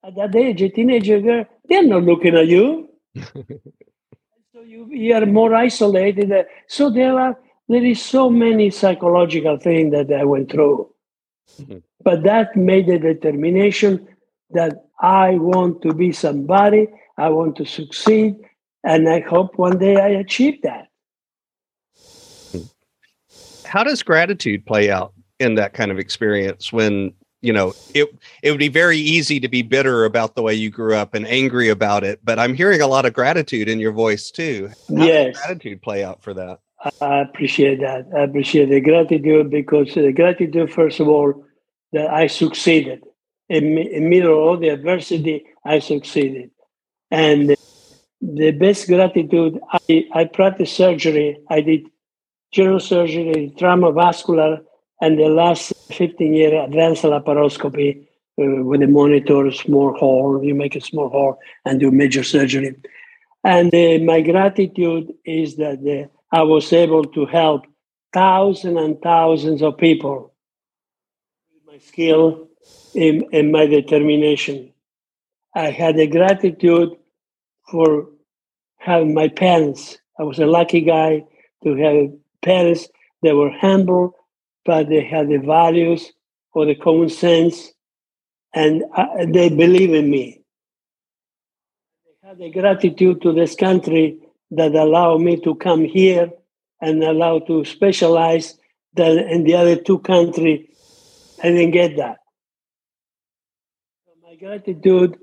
at 0.05 0.15
that 0.17 0.35
age, 0.35 0.63
a 0.63 0.69
teenager 0.69 1.21
girl, 1.21 1.45
they're 1.69 1.83
not 1.83 2.03
looking 2.03 2.37
at 2.37 2.47
you. 2.47 2.89
so 3.17 4.63
you, 4.65 4.89
you 4.91 5.15
are 5.15 5.27
more 5.27 5.55
isolated. 5.55 6.33
So 6.69 6.91
there 6.91 7.19
are 7.19 7.39
there 7.69 7.85
is 7.85 8.03
so 8.03 8.31
many 8.31 8.71
psychological 8.71 9.59
things 9.59 9.93
that 9.93 10.11
I 10.13 10.25
went 10.25 10.51
through. 10.51 10.91
Mm-hmm. 11.61 11.79
But 12.05 12.23
that 12.23 12.57
made 12.57 12.89
a 12.89 12.99
determination 12.99 14.07
that 14.51 14.87
I 15.01 15.35
want 15.35 15.83
to 15.83 15.93
be 15.93 16.13
somebody, 16.13 16.87
I 17.19 17.29
want 17.31 17.57
to 17.57 17.67
succeed, 17.67 18.37
and 18.85 19.09
I 19.09 19.21
hope 19.21 19.59
one 19.59 19.79
day 19.79 19.97
I 19.97 20.09
achieve 20.09 20.63
that. 20.63 20.87
How 23.67 23.83
does 23.83 24.03
gratitude 24.03 24.65
play 24.65 24.91
out 24.91 25.13
in 25.41 25.57
that 25.57 25.75
kind 25.75 25.91
of 25.91 25.99
experience 25.99 26.73
when 26.73 27.13
you 27.41 27.53
know 27.53 27.75
it 27.95 28.09
it 28.43 28.51
would 28.51 28.59
be 28.59 28.69
very 28.69 28.99
easy 28.99 29.39
to 29.41 29.49
be 29.49 29.63
bitter 29.63 30.05
about 30.05 30.35
the 30.35 30.43
way 30.43 30.55
you 30.55 30.71
grew 30.71 30.95
up 30.95 31.15
and 31.15 31.27
angry 31.27 31.69
about 31.69 32.03
it 32.03 32.19
but 32.25 32.39
i'm 32.39 32.55
hearing 32.55 32.81
a 32.81 32.87
lot 32.87 33.07
of 33.07 33.13
gratitude 33.13 33.69
in 33.69 33.79
your 33.79 33.93
voice 33.93 34.31
too. 34.31 34.71
How 34.89 35.05
yes. 35.05 35.37
gratitude 35.37 35.83
play 35.83 36.03
out 36.05 36.23
for 36.23 36.35
that? 36.35 36.61
I 37.01 37.21
appreciate 37.21 37.81
that. 37.81 38.07
I 38.17 38.21
appreciate 38.21 38.69
the 38.71 38.81
gratitude 38.81 39.51
because 39.51 39.95
the 39.95 40.13
gratitude 40.13 40.73
first 40.73 41.01
of 41.01 41.09
all 41.09 41.45
that 41.93 42.11
i 42.11 42.27
succeeded. 42.27 43.05
In, 43.49 43.79
in 43.79 44.11
middle 44.11 44.33
of 44.33 44.39
all 44.39 44.57
the 44.59 44.69
adversity 44.69 45.45
i 45.65 45.79
succeeded. 45.79 46.51
And 47.11 47.57
the 48.21 48.51
best 48.51 48.87
gratitude 48.89 49.59
i 49.89 50.07
i 50.13 50.25
practiced 50.25 50.77
surgery. 50.77 51.39
I 51.49 51.61
did 51.61 51.87
general 52.53 52.81
surgery 52.81 53.55
trauma 53.59 53.93
vascular 53.93 54.61
and 55.01 55.19
the 55.19 55.29
last 55.29 55.73
15 55.93 56.35
year 56.35 56.63
advanced 56.63 57.05
laparoscopy 57.05 58.07
uh, 58.41 58.65
with 58.65 58.83
a 58.83 58.87
monitor, 58.87 59.51
small 59.53 59.95
hole, 59.95 60.43
you 60.43 60.55
make 60.55 60.77
a 60.77 60.81
small 60.81 61.09
hole 61.09 61.39
and 61.65 61.81
do 61.81 61.91
major 61.91 62.23
surgery. 62.23 62.75
And 63.45 63.75
uh, 63.75 64.05
my 64.05 64.21
gratitude 64.21 65.13
is 65.25 65.57
that 65.57 65.79
uh, 65.87 66.37
I 66.37 66.43
was 66.43 66.73
able 66.73 67.05
to 67.05 67.27
help 67.27 67.67
thousands 68.13 68.79
and 68.79 69.01
thousands 69.01 69.63
of 69.63 69.79
people 69.79 70.35
with 71.53 71.75
my 71.75 71.79
skill 71.79 72.49
and, 72.95 73.25
and 73.33 73.53
my 73.53 73.67
determination. 73.67 74.73
I 75.55 75.71
had 75.71 75.99
a 75.99 76.07
gratitude 76.07 76.91
for 77.71 78.09
having 78.79 79.15
my 79.15 79.29
parents. 79.29 79.99
I 80.19 80.25
was 80.25 80.39
a 80.39 80.47
lucky 80.47 80.81
guy 80.81 81.25
to 81.65 81.75
have 81.77 82.13
parents 82.43 82.89
that 83.23 83.35
were 83.35 83.51
humble, 83.51 84.15
but 84.69 84.91
they 84.91 85.03
have 85.03 85.29
the 85.29 85.39
values 85.39 86.13
or 86.53 86.67
the 86.67 86.75
common 86.75 87.09
sense, 87.09 87.73
and 88.55 88.85
uh, 88.95 89.25
they 89.27 89.49
believe 89.49 89.95
in 89.95 90.11
me. 90.11 90.43
They 92.05 92.29
have 92.29 92.37
the 92.37 92.51
gratitude 92.51 93.23
to 93.23 93.33
this 93.33 93.55
country 93.55 94.19
that 94.51 94.75
allowed 94.75 95.23
me 95.23 95.41
to 95.41 95.55
come 95.55 95.85
here 95.85 96.31
and 96.83 97.03
allow 97.03 97.39
to 97.39 97.65
specialize 97.65 98.59
that 98.93 99.17
in 99.33 99.45
the 99.45 99.55
other 99.55 99.77
two 99.77 100.01
countries 100.01 100.69
I 101.43 101.49
didn't 101.49 101.71
get 101.71 101.97
that. 101.97 102.19
So 104.05 104.13
my 104.23 104.37
gratitude 104.37 105.17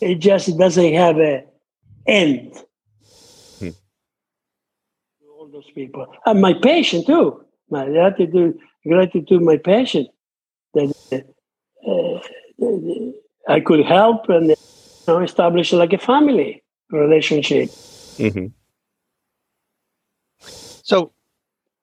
it 0.00 0.20
just 0.20 0.56
doesn't 0.56 0.94
have 0.94 1.18
an 1.18 1.46
end. 2.06 2.54
Hmm. 3.58 3.70
All 5.36 5.48
those 5.48 5.70
people. 5.74 6.06
And 6.24 6.40
my 6.40 6.54
patient 6.54 7.06
too. 7.06 7.45
My 7.70 7.86
gratitude 7.86 8.58
gratitude 8.86 9.42
my 9.42 9.56
passion. 9.56 10.06
that 10.74 11.26
uh, 11.86 12.18
I 13.48 13.60
could 13.60 13.84
help 13.84 14.28
and 14.28 14.48
you 14.48 14.56
know, 15.08 15.22
establish 15.22 15.72
like 15.72 15.92
a 15.92 15.98
family 15.98 16.62
relationship. 16.90 17.70
Mm-hmm. 18.18 18.46
So 20.82 21.12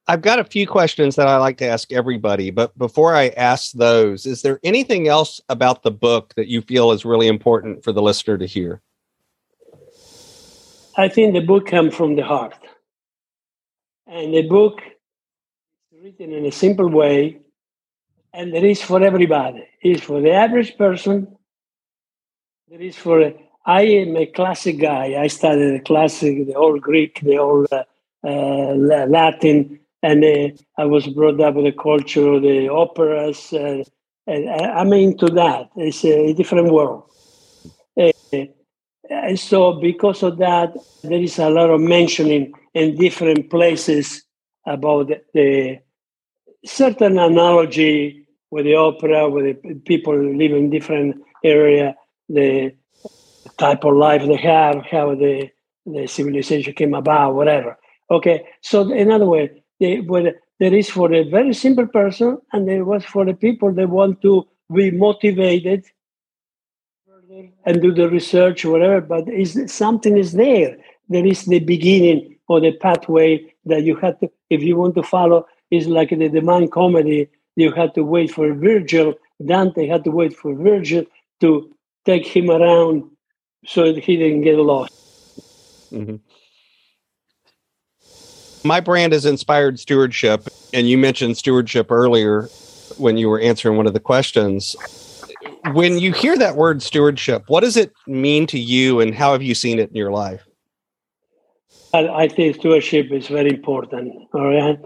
I've 0.08 0.22
got 0.22 0.39
a 0.39 0.43
few 0.43 0.67
questions 0.67 1.15
that 1.15 1.28
I 1.28 1.38
like 1.38 1.58
to 1.58 1.65
ask 1.65 1.91
everybody, 1.91 2.52
but 2.52 2.78
before 2.78 3.15
I 3.15 3.30
ask 3.30 3.72
those, 3.72 4.26
is 4.26 4.41
there 4.41 4.60
anything 4.63 5.08
else 5.08 5.39
about 5.48 5.84
the 5.84 5.91
book 5.91 6.34
that 6.36 6.48
you 6.48 6.62
feel 6.62 6.91
is 6.91 7.06
really 7.06 7.28
important 7.28 7.84
for 7.84 7.93
the 7.93 8.02
listener 8.02 8.38
to 8.38 8.46
hear? 8.46 8.82
I 10.98 11.08
think 11.08 11.34
the 11.34 11.41
book 11.41 11.67
comes 11.67 11.96
from 11.96 12.15
the 12.15 12.24
heart. 12.24 12.56
And 14.08 14.34
the 14.34 14.43
book 14.43 14.82
written 16.04 16.34
in 16.34 16.46
a 16.46 16.52
simple 16.52 16.89
way, 16.89 17.38
and 18.34 18.54
it 18.54 18.66
is 18.66 18.82
for 18.82 19.02
everybody. 19.02 19.66
It 19.82 19.89
is 19.89 20.02
for 20.02 20.20
the 20.20 20.32
average 20.32 20.78
person. 20.78 21.38
It 22.70 22.82
is 22.82 22.98
for, 22.98 23.32
I 23.66 23.84
am 23.84 24.18
a 24.18 24.26
classic 24.26 24.82
guy. 24.82 25.16
I 25.18 25.28
studied 25.28 25.76
the 25.76 25.80
classic, 25.80 26.46
the 26.46 26.56
old 26.56 26.82
Greek, 26.82 27.22
the 27.22 27.38
old 27.38 27.68
uh, 27.72 27.84
uh, 28.22 28.74
Latin, 29.08 29.80
and 30.02 30.26
uh, 30.26 30.50
I 30.78 30.84
was 30.84 31.08
brought 31.08 31.39
up 31.39 31.56
with 31.56 31.66
the 31.66 31.72
culture, 31.72 32.38
the 32.38 32.68
operas, 32.68 33.54
uh, 33.54 33.86
and 34.28 34.50
I'm 34.50 34.92
into 34.92 35.28
that. 35.28 35.70
It's 35.78 36.04
a 36.04 36.34
different 36.34 36.74
world. 36.74 37.04
Uh, 37.96 38.12
and 39.10 39.39
so, 39.39 39.80
because 39.80 40.22
of 40.22 40.38
that, 40.39 40.76
there 41.02 41.22
is 41.22 41.39
a 41.39 41.50
lot 41.50 41.70
of 41.70 41.80
mentioning 41.80 42.52
in 42.74 42.98
different 42.98 43.50
places 43.50 44.22
about 44.66 45.10
the 45.34 45.80
certain 46.65 47.17
analogy 47.19 48.28
with 48.52 48.65
the 48.65 48.76
opera, 48.76 49.30
with 49.30 49.62
the 49.62 49.73
people 49.86 50.15
live 50.15 50.52
in 50.52 50.69
different 50.69 51.21
area, 51.43 51.95
the 52.30 52.73
type 53.58 53.84
of 53.84 53.95
life 53.95 54.21
they 54.26 54.36
have, 54.36 54.86
how 54.86 55.15
the, 55.15 55.49
the 55.86 56.08
civilization 56.08 56.73
came 56.73 56.93
about, 56.93 57.36
whatever. 57.36 57.78
Okay, 58.12 58.45
so 58.62 58.91
in 58.91 59.12
other 59.12 59.26
words, 59.26 59.54
they, 59.80 60.02
there 60.60 60.73
is 60.73 60.89
for 60.89 61.12
a 61.13 61.23
very 61.30 61.54
simple 61.54 61.88
person, 61.88 62.38
and 62.52 62.67
there 62.67 62.86
was 62.86 63.04
for 63.04 63.26
the 63.26 63.34
people 63.34 63.73
that 63.73 63.89
want 63.89 64.21
to 64.21 64.47
be 64.73 64.91
motivated 64.91 65.86
and 67.65 67.82
do 67.82 67.91
the 67.93 68.10
research, 68.10 68.65
whatever. 68.65 69.02
But 69.02 69.28
is 69.28 69.60
something 69.67 70.17
is 70.17 70.34
there. 70.34 70.78
There 71.10 71.26
is 71.26 71.45
the 71.45 71.60
beginning 71.60 72.38
or 72.47 72.60
the 72.60 72.73
pathway 72.73 73.54
that 73.65 73.84
you 73.84 73.95
have 73.97 74.19
to, 74.19 74.32
if 74.49 74.62
you 74.62 74.78
want 74.78 74.95
to 74.95 75.04
follow. 75.04 75.45
Is 75.76 75.88
like 75.88 76.10
the 76.10 76.30
Divine 76.30 76.68
Comedy. 76.70 77.30
You 77.56 77.72
had 77.72 77.92
to 77.96 78.04
wait 78.04 78.30
for 78.32 78.54
Virgil. 78.54 79.16
Dante 79.44 79.88
had 79.88 80.04
to 80.04 80.12
wait 80.12 80.34
for 80.36 80.54
Virgil 80.54 81.04
to 81.42 81.50
take 82.06 82.26
him 82.28 82.50
around 82.50 83.10
so 83.66 83.92
that 83.92 84.04
he 84.04 84.18
didn't 84.18 84.42
get 84.42 84.58
lost. 84.58 84.92
Mm-hmm 85.92 86.18
my 88.64 88.80
brand 88.80 89.14
is 89.14 89.26
inspired 89.26 89.80
stewardship 89.80 90.48
and 90.74 90.90
you 90.90 90.98
mentioned 90.98 91.38
stewardship 91.38 91.92
earlier 91.92 92.44
when 92.98 93.18
you 93.18 93.30
were 93.30 93.40
answering 93.40 93.78
one 93.78 93.88
of 93.88 93.94
the 93.94 94.00
questions 94.00 94.76
when 95.74 95.98
you 96.00 96.12
hear 96.12 96.38
that 96.38 96.56
word 96.56 96.82
stewardship 96.82 97.44
what 97.48 97.62
does 97.62 97.78
it 97.78 97.92
mean 98.08 98.48
to 98.48 98.60
you 98.60 99.02
and 99.02 99.14
how 99.14 99.32
have 99.34 99.42
you 99.44 99.56
seen 99.56 99.80
it 99.80 99.90
in 99.90 99.96
your 99.96 100.12
life 100.12 100.46
i 101.94 102.28
think 102.28 102.56
stewardship 102.56 103.12
is 103.12 103.28
very 103.28 103.50
important 103.50 104.14
all 104.34 104.50
right 104.50 104.80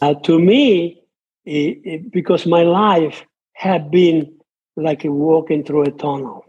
uh, 0.00 0.14
to 0.14 0.38
me 0.38 1.02
it, 1.44 1.80
it, 1.84 2.12
because 2.12 2.46
my 2.46 2.62
life 2.62 3.24
had 3.54 3.90
been 3.90 4.32
like 4.76 5.02
walking 5.04 5.64
through 5.64 5.82
a 5.82 5.90
tunnel 5.90 6.44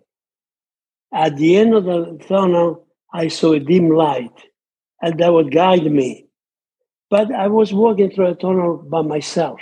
at 1.13 1.35
the 1.38 1.57
end 1.57 1.73
of 1.73 1.85
the 1.85 2.19
tunnel 2.27 2.85
i 3.13 3.27
saw 3.27 3.53
a 3.53 3.59
dim 3.59 3.89
light 3.89 4.31
and 5.01 5.19
that 5.19 5.33
would 5.33 5.51
guide 5.51 5.91
me 5.91 6.29
but 7.09 7.31
I 7.33 7.47
was 7.47 7.73
walking 7.73 8.12
through 8.12 8.27
a 8.27 8.35
tunnel 8.35 8.77
by 8.77 9.01
myself. 9.01 9.59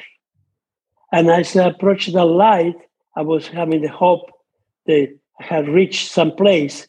And 1.12 1.30
as 1.30 1.56
I 1.56 1.67
approached 1.67 2.12
the 2.12 2.26
light, 2.26 2.76
I 3.15 3.21
was 3.21 3.47
having 3.47 3.82
the 3.82 3.89
hope 3.89 4.30
that 4.86 5.17
I 5.39 5.43
had 5.43 5.69
reached 5.69 6.12
some 6.12 6.36
place. 6.36 6.88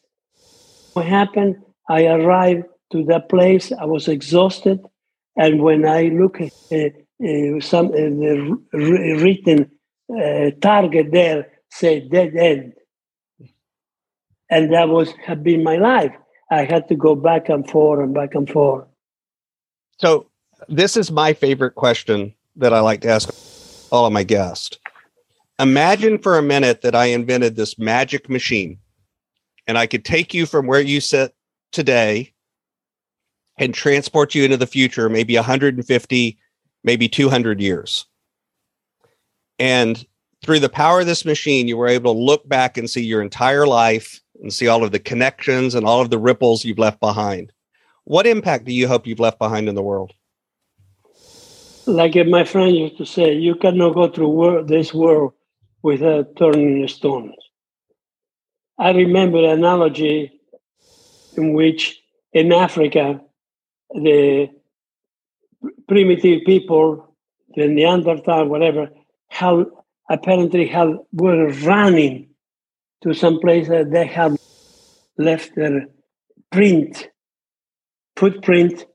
What 0.93 1.05
happened? 1.05 1.55
I 1.87 2.07
arrived 2.07 2.65
to 2.91 3.05
that 3.05 3.29
place. 3.29 3.71
I 3.71 3.85
was 3.85 4.07
exhausted. 4.07 4.81
And 5.39 5.61
when 5.61 5.85
I 5.85 6.09
look 6.09 6.41
at 6.41 6.51
uh, 6.69 7.59
some 7.61 7.87
uh, 7.87 8.57
the 8.73 9.17
written 9.23 9.71
uh, 10.13 10.51
target 10.61 11.13
there, 11.13 11.47
say 11.71 12.01
dead 12.01 12.35
end. 12.35 12.73
And 14.49 14.73
that 14.73 14.89
was 14.89 15.13
had 15.25 15.41
been 15.41 15.63
my 15.63 15.77
life. 15.77 16.11
I 16.51 16.65
had 16.65 16.89
to 16.89 16.95
go 16.95 17.15
back 17.15 17.47
and 17.47 17.67
forth 17.69 18.03
and 18.03 18.13
back 18.13 18.35
and 18.35 18.49
forth. 18.49 18.85
So 19.97 20.29
this 20.67 20.97
is 20.97 21.09
my 21.09 21.31
favorite 21.31 21.75
question 21.75 22.33
that 22.57 22.73
I 22.73 22.81
like 22.81 23.01
to 23.01 23.09
ask 23.09 23.29
all 23.93 24.05
of 24.05 24.11
my 24.11 24.23
guests. 24.23 24.77
Imagine 25.57 26.17
for 26.17 26.37
a 26.37 26.43
minute 26.43 26.81
that 26.81 26.95
I 26.95 27.05
invented 27.05 27.55
this 27.55 27.79
magic 27.79 28.29
machine 28.29 28.77
and 29.67 29.77
I 29.77 29.87
could 29.87 30.03
take 30.03 30.33
you 30.33 30.45
from 30.45 30.67
where 30.67 30.81
you 30.81 30.99
sit 30.99 31.33
today 31.71 32.33
and 33.59 33.73
transport 33.73 34.35
you 34.35 34.43
into 34.43 34.57
the 34.57 34.67
future, 34.67 35.09
maybe 35.09 35.35
150, 35.35 36.37
maybe 36.83 37.09
200 37.09 37.61
years. 37.61 38.05
And 39.57 40.05
through 40.43 40.59
the 40.59 40.69
power 40.69 41.01
of 41.01 41.05
this 41.05 41.25
machine, 41.25 41.67
you 41.67 41.77
were 41.77 41.87
able 41.87 42.13
to 42.13 42.19
look 42.19 42.47
back 42.47 42.77
and 42.77 42.89
see 42.89 43.03
your 43.03 43.21
entire 43.21 43.67
life 43.67 44.21
and 44.41 44.53
see 44.53 44.67
all 44.67 44.83
of 44.83 44.91
the 44.91 44.99
connections 44.99 45.75
and 45.75 45.85
all 45.85 46.01
of 46.01 46.09
the 46.09 46.17
ripples 46.17 46.63
you've 46.63 46.79
left 46.79 46.99
behind. 46.99 47.51
What 48.05 48.25
impact 48.25 48.65
do 48.65 48.73
you 48.73 48.87
hope 48.87 49.05
you've 49.05 49.19
left 49.19 49.37
behind 49.37 49.67
in 49.67 49.75
the 49.75 49.83
world? 49.83 50.13
like 51.89 52.15
my 52.27 52.43
friend 52.43 52.75
used 52.75 52.97
to 52.97 53.05
say, 53.05 53.33
you 53.33 53.55
cannot 53.55 53.95
go 53.95 54.07
through 54.07 54.65
this 54.67 54.93
world 54.93 55.33
without 55.81 56.35
turning 56.35 56.87
stones. 56.87 57.35
I 58.77 58.91
remember 58.91 59.39
an 59.39 59.59
analogy 59.59 60.39
in 61.35 61.53
which 61.53 62.01
in 62.33 62.53
Africa, 62.53 63.21
the 63.91 64.49
primitive 65.87 66.41
people, 66.45 67.15
the 67.55 67.67
Neanderthal, 67.67 68.47
whatever, 68.47 68.89
have 69.29 69.65
apparently 70.09 70.67
have 70.67 70.97
were 71.13 71.49
running 71.63 72.29
to 73.01 73.13
some 73.13 73.39
place 73.39 73.67
that 73.67 73.91
they 73.91 74.05
have 74.05 74.37
left 75.17 75.55
their 75.55 75.87
print, 76.51 77.09
footprint, 78.15 78.85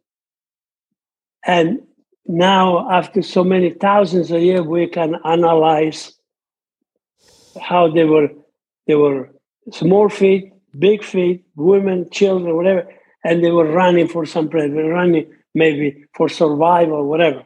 and 1.47 1.81
now 2.27 2.91
after 2.91 3.23
so 3.23 3.45
many 3.45 3.71
thousands 3.71 4.31
of 4.31 4.41
years 4.43 4.63
we 4.63 4.87
can 4.87 5.17
analyze 5.25 6.15
how 7.61 7.91
they 7.91 8.05
were 8.05 8.29
they 8.87 8.95
were 8.95 9.31
small 9.71 10.09
feet 10.09 10.53
big 10.79 11.05
feet 11.05 11.45
women 11.55 12.09
children 12.11 12.57
whatever 12.57 12.89
and 13.25 13.43
they 13.43 13.51
were 13.51 13.71
running 13.71 14.09
for 14.09 14.25
some 14.27 14.49
place 14.49 14.71
they 14.71 14.83
were 14.83 14.91
running 14.91 15.31
maybe 15.55 16.05
for 16.15 16.29
survival 16.29 17.07
whatever. 17.07 17.45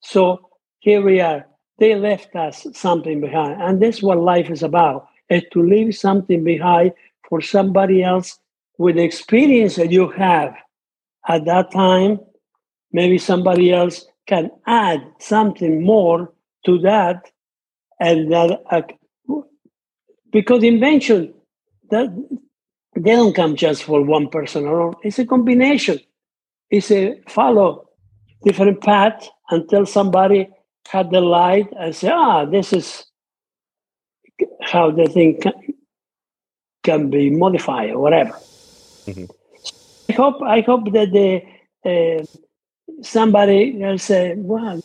So 0.00 0.50
here 0.80 1.02
we 1.02 1.20
are. 1.20 1.46
They 1.78 1.94
left 1.94 2.36
us 2.36 2.66
something 2.74 3.20
behind 3.20 3.60
and 3.62 3.82
that's 3.82 4.02
what 4.02 4.18
life 4.18 4.50
is 4.50 4.62
about 4.62 5.08
is 5.30 5.42
to 5.52 5.62
leave 5.62 5.94
something 5.96 6.44
behind 6.44 6.92
for 7.28 7.40
somebody 7.40 8.02
else 8.02 8.38
with 8.78 8.96
the 8.96 9.02
experience 9.02 9.76
that 9.76 9.90
you 9.90 10.08
have. 10.10 10.54
At 11.28 11.46
that 11.46 11.72
time 11.72 12.20
maybe 12.92 13.18
somebody 13.18 13.72
else 13.72 14.06
can 14.26 14.50
add 14.66 15.00
something 15.18 15.82
more 15.82 16.32
to 16.64 16.78
that 16.78 17.30
and 18.00 18.32
that 18.32 18.62
uh, 18.70 18.82
because 20.32 20.62
invention 20.62 21.32
that 21.90 22.08
they 22.96 23.12
don't 23.12 23.34
come 23.34 23.56
just 23.56 23.84
for 23.84 24.02
one 24.02 24.28
person 24.28 24.66
alone 24.66 24.94
it's 25.04 25.18
a 25.18 25.26
combination 25.26 25.98
It's 26.70 26.90
a 26.90 27.20
follow 27.28 27.88
different 28.44 28.82
path 28.82 29.28
until 29.50 29.86
somebody 29.86 30.50
had 30.88 31.10
the 31.10 31.20
light 31.20 31.68
and 31.78 31.96
say, 31.96 32.10
ah, 32.10 32.44
this 32.44 32.72
is 32.72 33.06
how 34.62 34.90
the 34.90 35.06
thing 35.08 35.40
can, 35.40 35.54
can 36.84 37.10
be 37.10 37.30
modified 37.30 37.90
or 37.90 38.00
whatever. 38.00 38.32
Mm-hmm. 39.06 39.26
I 40.10 40.14
hope 40.14 40.42
I 40.42 40.60
hope 40.62 40.92
that 40.92 41.12
the 41.12 41.42
uh, 41.90 42.24
somebody 43.02 43.72
will 43.76 43.98
say, 43.98 44.34
well, 44.36 44.82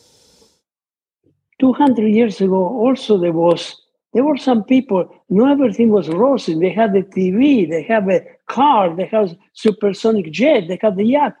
200 1.60 2.08
years 2.08 2.40
ago 2.40 2.56
also 2.56 3.18
there 3.18 3.32
was 3.32 3.79
there 4.12 4.24
were 4.24 4.36
some 4.36 4.64
people 4.64 5.08
not 5.28 5.52
everything 5.52 5.90
was 5.90 6.08
rosy. 6.08 6.58
They 6.58 6.70
had 6.70 6.92
the 6.92 7.02
tv 7.02 7.68
they 7.68 7.82
have 7.84 8.08
a 8.08 8.20
car 8.48 8.94
they 8.94 9.06
have 9.06 9.36
supersonic 9.52 10.30
jet 10.30 10.68
they 10.68 10.78
have 10.82 10.96
the 10.96 11.04
yacht. 11.04 11.34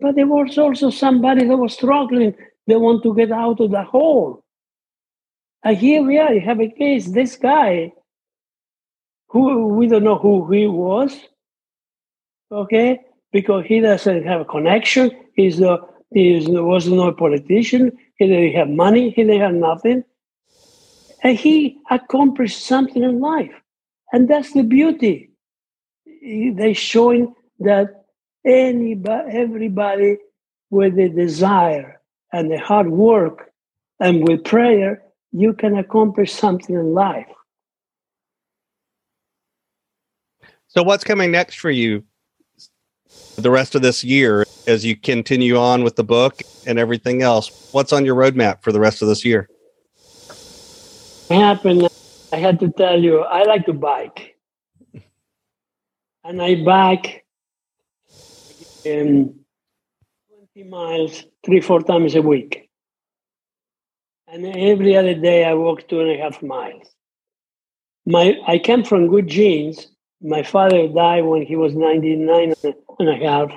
But 0.00 0.16
there 0.16 0.26
was 0.26 0.58
also 0.58 0.90
somebody 0.90 1.46
that 1.46 1.56
was 1.56 1.74
struggling 1.74 2.34
they 2.66 2.76
want 2.76 3.02
to 3.04 3.14
get 3.14 3.30
out 3.30 3.60
of 3.60 3.70
the 3.70 3.84
hole. 3.84 4.44
And 5.62 5.76
here 5.76 6.02
we 6.02 6.18
are 6.18 6.32
you 6.32 6.40
have 6.40 6.60
a 6.60 6.68
case 6.68 7.06
this 7.06 7.36
guy 7.36 7.92
who 9.28 9.68
we 9.68 9.86
don't 9.86 10.04
know 10.04 10.18
who 10.18 10.50
he 10.50 10.66
was 10.66 11.16
okay? 12.50 13.00
Because 13.32 13.64
he 13.66 13.80
doesn't 13.80 14.24
have 14.26 14.40
a 14.40 14.44
connection 14.44 15.10
he's 15.34 15.58
he 16.12 16.46
was 16.48 16.88
no 16.88 17.12
politician 17.12 17.92
he 18.16 18.26
didn't 18.26 18.54
have 18.54 18.68
money 18.68 19.10
he 19.10 19.22
didn't 19.22 19.40
have 19.40 19.54
nothing 19.54 20.02
and 21.26 21.36
he 21.36 21.76
accomplished 21.90 22.64
something 22.64 23.02
in 23.02 23.18
life. 23.18 23.50
And 24.12 24.30
that's 24.30 24.52
the 24.52 24.62
beauty. 24.62 25.30
They're 26.22 26.72
showing 26.72 27.34
that 27.58 28.04
anybody, 28.44 29.36
everybody 29.36 30.18
with 30.70 30.94
the 30.94 31.08
desire 31.08 32.00
and 32.32 32.48
the 32.48 32.58
hard 32.58 32.88
work 32.88 33.50
and 33.98 34.28
with 34.28 34.44
prayer, 34.44 35.02
you 35.32 35.52
can 35.52 35.76
accomplish 35.76 36.32
something 36.32 36.76
in 36.76 36.94
life. 36.94 37.26
So, 40.68 40.84
what's 40.84 41.02
coming 41.02 41.32
next 41.32 41.56
for 41.56 41.70
you 41.70 42.04
the 43.36 43.50
rest 43.50 43.74
of 43.74 43.82
this 43.82 44.04
year 44.04 44.44
as 44.68 44.84
you 44.84 44.94
continue 44.94 45.56
on 45.56 45.82
with 45.82 45.96
the 45.96 46.04
book 46.04 46.40
and 46.68 46.78
everything 46.78 47.22
else? 47.22 47.68
What's 47.72 47.92
on 47.92 48.04
your 48.04 48.14
roadmap 48.14 48.62
for 48.62 48.70
the 48.70 48.78
rest 48.78 49.02
of 49.02 49.08
this 49.08 49.24
year? 49.24 49.48
Happened, 51.34 51.88
I 52.32 52.36
had 52.36 52.60
to 52.60 52.70
tell 52.70 53.00
you, 53.00 53.20
I 53.20 53.42
like 53.44 53.66
to 53.66 53.72
bike. 53.72 54.36
And 56.24 56.42
I 56.42 56.56
bike 56.64 57.24
um, 58.86 59.34
20 60.54 60.68
miles 60.68 61.24
three, 61.44 61.60
four 61.60 61.82
times 61.82 62.14
a 62.14 62.22
week. 62.22 62.68
And 64.28 64.44
every 64.44 64.96
other 64.96 65.14
day 65.14 65.44
I 65.44 65.54
walk 65.54 65.88
two 65.88 66.00
and 66.00 66.10
a 66.10 66.16
half 66.22 66.42
miles. 66.42 66.88
My, 68.04 68.34
I 68.46 68.58
came 68.58 68.84
from 68.84 69.08
good 69.08 69.28
genes. 69.28 69.88
My 70.20 70.42
father 70.42 70.88
died 70.88 71.24
when 71.24 71.42
he 71.42 71.56
was 71.56 71.74
99 71.74 72.54
and 72.98 73.08
a 73.08 73.16
half, 73.16 73.50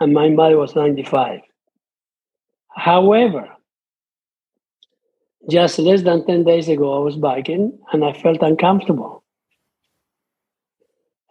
and 0.00 0.12
my 0.12 0.28
mother 0.28 0.56
was 0.56 0.74
95. 0.74 1.40
However, 2.70 3.57
just 5.48 5.78
less 5.78 6.02
than 6.02 6.26
10 6.26 6.44
days 6.44 6.68
ago, 6.68 7.00
I 7.00 7.04
was 7.04 7.16
biking 7.16 7.78
and 7.92 8.04
I 8.04 8.12
felt 8.12 8.42
uncomfortable. 8.42 9.24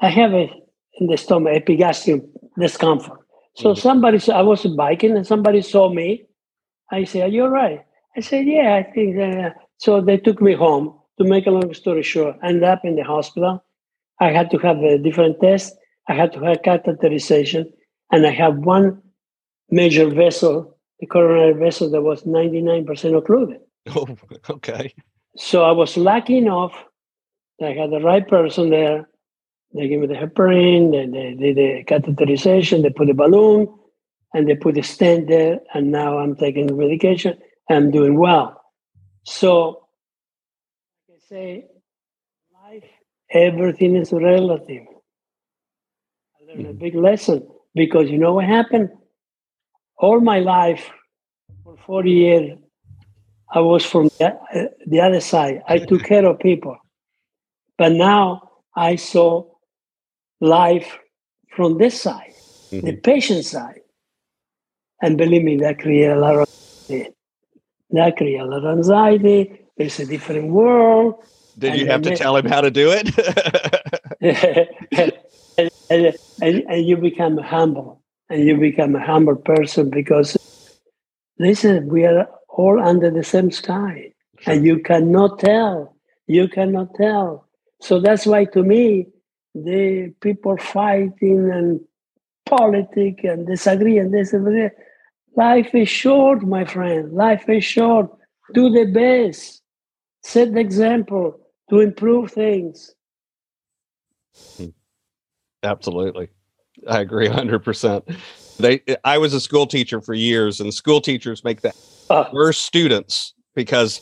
I 0.02 0.10
have 0.10 0.34
a, 0.34 0.50
in 1.00 1.08
the 1.08 1.18
stomach 1.18 1.56
epigastrium 1.56 2.22
discomfort. 2.60 3.20
So 3.56 3.72
mm-hmm. 3.72 3.80
somebody, 3.80 4.32
I 4.32 4.42
was 4.42 4.66
biking 4.66 5.16
and 5.16 5.26
somebody 5.26 5.62
saw 5.62 5.92
me. 5.92 6.26
I 6.92 7.04
said, 7.04 7.24
Are 7.24 7.28
you 7.28 7.44
all 7.44 7.50
right? 7.50 7.84
I 8.16 8.22
said, 8.22 8.46
Yeah, 8.48 8.76
I 8.76 8.92
think. 8.92 9.20
Uh, 9.20 9.50
so 9.78 10.02
they 10.02 10.18
took 10.18 10.42
me 10.42 10.54
home. 10.54 10.94
To 11.20 11.24
make 11.24 11.48
a 11.48 11.50
long 11.50 11.74
story 11.74 12.04
short, 12.04 12.36
I 12.44 12.50
ended 12.50 12.66
up 12.66 12.82
in 12.84 12.96
the 12.96 13.02
hospital. 13.02 13.64
I 14.20 14.30
had 14.30 14.52
to 14.52 14.60
have 14.60 14.78
a 14.78 15.00
different 15.00 15.42
test. 15.42 15.76
I 16.08 16.14
had 16.14 16.32
to 16.34 16.40
have 16.42 16.62
catheterization. 16.62 17.66
And 18.12 18.28
I 18.28 18.30
have 18.30 18.58
one 18.58 19.02
major 19.72 20.10
vessel, 20.12 20.78
the 21.00 21.08
coronary 21.08 21.54
vessel, 21.54 21.90
that 21.90 22.04
was 22.04 22.22
99% 22.22 23.18
occluded. 23.18 23.60
Oh, 23.96 24.18
okay. 24.50 24.94
So 25.38 25.64
I 25.64 25.72
was 25.72 25.98
lucky 25.98 26.38
enough 26.38 26.74
that 27.60 27.72
I 27.72 27.74
had 27.74 27.92
the 27.92 28.02
right 28.02 28.28
person 28.28 28.70
there. 28.70 29.08
They 29.74 29.88
gave 29.88 30.00
me 30.00 30.08
the 30.08 30.14
heparin, 30.14 30.92
they, 30.92 31.06
they 31.06 31.54
did 31.54 31.58
the 31.58 31.84
catheterization, 31.84 32.84
they 32.84 32.90
put 32.90 33.10
a 33.10 33.14
balloon, 33.14 33.68
and 34.34 34.48
they 34.48 34.56
put 34.56 34.78
a 34.78 34.84
stent 34.84 35.28
there. 35.28 35.60
And 35.74 35.92
now 35.92 36.18
I'm 36.18 36.36
taking 36.36 36.68
the 36.68 36.74
medication. 36.74 37.38
I'm 37.70 37.92
doing 37.92 38.18
well. 38.18 38.62
So, 39.24 39.88
I 41.10 41.16
say, 41.28 41.66
life, 42.54 42.86
everything 43.30 43.98
is 43.98 44.14
relative. 44.14 44.84
I 46.40 46.46
learned 46.48 46.62
mm-hmm. 46.62 46.70
a 46.70 46.74
big 46.74 46.96
lesson 46.96 47.46
because 47.76 48.10
you 48.10 48.18
know 48.18 48.34
what 48.34 48.46
happened? 48.46 48.90
All 49.98 50.22
my 50.22 50.40
life, 50.40 50.90
for 51.64 51.76
40 51.86 52.12
years, 52.12 52.58
I 53.50 53.60
was 53.60 53.86
from 53.86 54.10
the, 54.20 54.72
the 54.86 55.02
other 55.02 55.22
side. 55.22 55.62
I 55.68 55.80
took 55.80 56.04
care 56.04 56.26
of 56.26 56.40
people. 56.40 56.78
But 57.78 57.94
now 57.94 58.50
I 58.76 58.96
saw 58.96 59.46
life 60.42 60.98
from 61.56 61.78
this 61.78 62.00
side, 62.02 62.34
mm-hmm. 62.72 62.86
the 62.86 62.96
patient 62.98 63.46
side. 63.46 63.82
And 65.02 65.18
believe 65.18 65.44
me, 65.44 65.58
that 65.58 65.80
created 65.80 66.18
a 66.18 66.20
lot 66.20 66.36
of 66.36 66.48
that 67.92 68.18
created 68.18 68.42
a 68.42 68.46
lot 68.46 68.66
of 68.66 68.78
anxiety. 68.78 69.62
It's 69.78 70.00
a 70.00 70.06
different 70.06 70.50
world. 70.50 71.24
Did 71.58 71.72
and 71.72 71.80
you 71.80 71.88
have 71.88 72.02
to 72.04 72.16
tell 72.16 72.36
him 72.36 72.46
how 72.46 72.62
to 72.62 72.72
do 72.72 72.92
it? 72.92 73.08
and, 74.90 75.12
and, 75.90 76.18
and, 76.42 76.64
and 76.70 76.86
you 76.86 76.98
become 76.98 77.38
humble 77.38 78.02
and 78.30 78.44
you 78.44 78.58
become 78.58 78.96
a 78.96 79.04
humble 79.04 79.36
person 79.36 79.90
because 79.90 80.38
listen, 81.40 81.88
we 81.88 82.06
are 82.06 82.28
all 82.58 82.82
under 82.82 83.10
the 83.10 83.24
same 83.24 83.52
sky. 83.52 84.12
Sure. 84.40 84.54
And 84.54 84.66
you 84.66 84.80
cannot 84.80 85.40
tell. 85.40 85.96
You 86.28 86.48
cannot 86.50 86.94
tell. 86.96 87.48
So 87.80 88.00
that's 88.00 88.26
why 88.26 88.46
to 88.46 88.64
me, 88.64 89.08
the 89.56 90.14
people 90.22 90.58
fighting 90.58 91.50
and 91.52 91.80
politics 92.46 93.22
and 93.24 93.48
disagree 93.48 93.98
and 94.00 94.14
that. 94.14 94.72
Life 95.36 95.76
is 95.76 95.88
short, 95.88 96.42
my 96.42 96.66
friend. 96.66 97.14
Life 97.14 97.48
is 97.48 97.64
short. 97.64 98.10
Do 98.54 98.72
the 98.72 98.86
best. 98.86 99.62
Set 100.24 100.54
the 100.54 100.60
example 100.60 101.40
to 101.70 101.80
improve 101.80 102.32
things. 102.32 102.96
Hmm. 104.58 104.70
Absolutely. 105.62 106.30
I 106.88 107.02
agree 107.02 107.28
100%. 107.28 108.18
They 108.60 108.82
I 109.04 109.20
was 109.20 109.34
a 109.34 109.40
school 109.40 109.68
teacher 109.68 110.02
for 110.02 110.16
years 110.16 110.60
and 110.60 110.74
school 110.74 111.02
teachers 111.02 111.44
make 111.44 111.62
that 111.62 111.76
uh, 112.10 112.30
worst 112.34 112.64
students 112.64 113.34
because 113.56 114.02